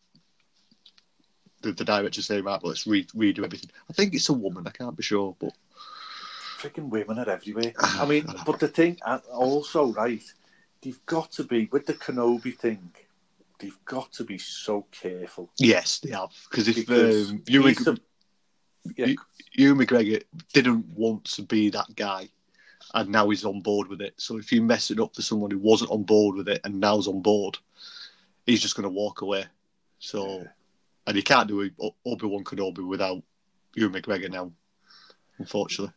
[1.61, 4.65] the, the director saying, "Right, well, let's re- redo everything." I think it's a woman.
[4.65, 5.53] I can't be sure, but
[6.57, 7.73] Freaking women are everywhere.
[7.79, 8.99] I mean, but the thing,
[9.31, 10.21] also, right,
[10.81, 12.91] they've got to be, with the Kenobi thing,
[13.59, 15.49] they've got to be so careful.
[15.59, 16.29] yes, they have.
[16.49, 17.97] Because if Because um, Ewan, a-
[18.95, 19.17] yeah, You-
[19.53, 20.23] Ewan McGregor
[20.53, 22.29] didn't want to be that guy,
[22.93, 24.13] and now he's on board with it.
[24.17, 26.79] So if you mess it up for someone who wasn't on board with it and
[26.79, 27.57] now's on board,
[28.45, 29.45] he's just going to walk away.
[29.99, 30.45] So,
[31.05, 31.69] and you can't do
[32.05, 33.21] Obi Wan Kenobi without
[33.75, 34.51] Ewan McGregor now,
[35.37, 35.93] unfortunately.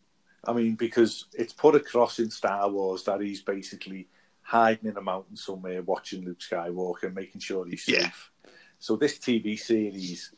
[0.46, 4.08] I mean, because it's put across in Star Wars that he's basically
[4.44, 8.30] hiding in a mountain somewhere, watching Luke Skywalker, making sure he's safe.
[8.44, 8.50] Yeah.
[8.78, 10.32] So this TV series,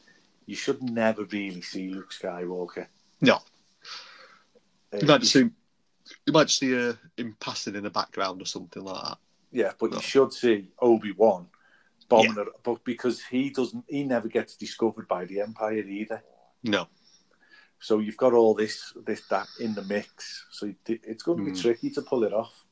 [0.47, 2.87] you should never really see Luke Skywalker.
[3.21, 3.41] No,
[4.93, 5.41] Uh, you might see,
[6.27, 9.19] you might see uh, him passing in the background or something like that.
[9.51, 9.97] yeah, but No.
[9.97, 11.49] you should see Obi Wan
[12.09, 16.23] bombing it, but because he doesn't, he never gets discovered by the Empire either.
[16.63, 16.89] No,
[17.81, 20.47] So you've got all this, this, that in the mix.
[20.53, 21.61] So it's going to be Mm.
[21.61, 22.65] tricky to pull it off.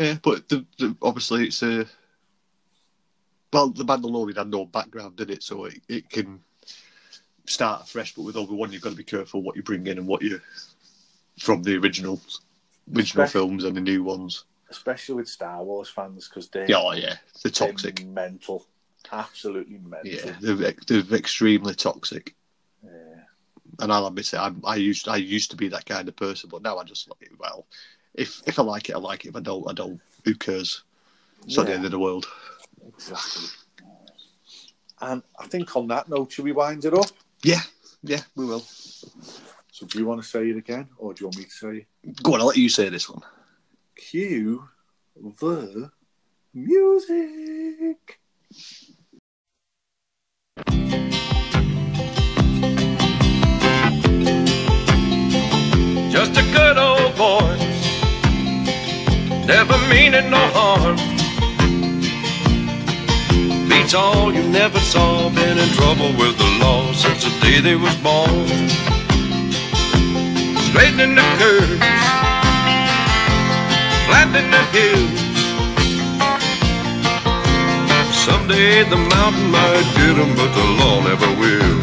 [0.00, 1.86] Yeah, but the, the, obviously it's a.
[3.52, 6.40] well, the Mandalorian had no background in it, so it, it can
[7.46, 8.14] start fresh.
[8.14, 10.22] But with Obi Wan, you've got to be careful what you bring in and what
[10.22, 10.40] you
[11.38, 12.20] from the original
[12.94, 14.44] original Especially- films and the new ones.
[14.70, 18.04] especially with Star Wars fans because they're, Yeah, oh, yeah, they're they're toxic.
[18.06, 18.66] mental,
[19.12, 20.10] absolutely mental.
[20.10, 22.34] Yeah, they're, they're extremely toxic.
[22.84, 22.90] Yeah.
[23.80, 26.50] And I'll admit it, I, I used I used to be that kind of person,
[26.50, 27.66] but now I just like well,
[28.14, 29.28] if if I like it, I like it.
[29.28, 30.00] If I don't, I don't.
[30.24, 30.82] Who cares?
[31.44, 32.26] It's not the end of the world.
[32.86, 33.48] Exactly.
[35.00, 37.06] And I think on that note, should we wind it up?
[37.42, 37.62] Yeah,
[38.02, 38.60] yeah, we will.
[38.60, 41.86] So do you want to say it again, or do you want me to say
[42.02, 42.22] it?
[42.22, 43.22] Go on, I'll let you say this one.
[43.96, 44.68] Cue
[45.16, 45.90] the
[46.52, 48.18] music.
[56.10, 56.99] Just a good old boy,
[59.50, 60.96] never meaning no harm.
[63.68, 67.74] Beats all you never saw, been in trouble with the law since the day they
[67.74, 68.46] was born.
[70.66, 71.82] Straightening the curves,
[74.06, 75.20] flattening the hills.
[78.26, 81.80] Someday the mountain might get 'em, but the law never will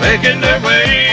[0.00, 1.11] making their way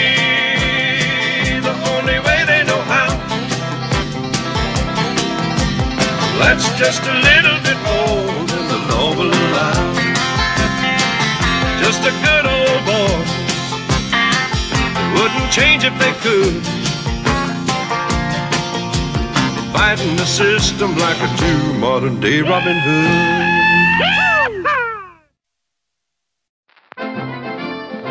[6.40, 8.80] That's just a little bit more than the
[9.18, 9.94] will allow.
[11.84, 13.20] Just a good old boy.
[15.16, 16.64] Wouldn't change if they could.
[19.74, 21.28] Fighting the system like a
[21.78, 23.70] modern day Robin Hood.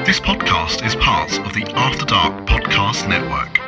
[0.06, 3.67] This podcast is part of the After Dark Podcast Network.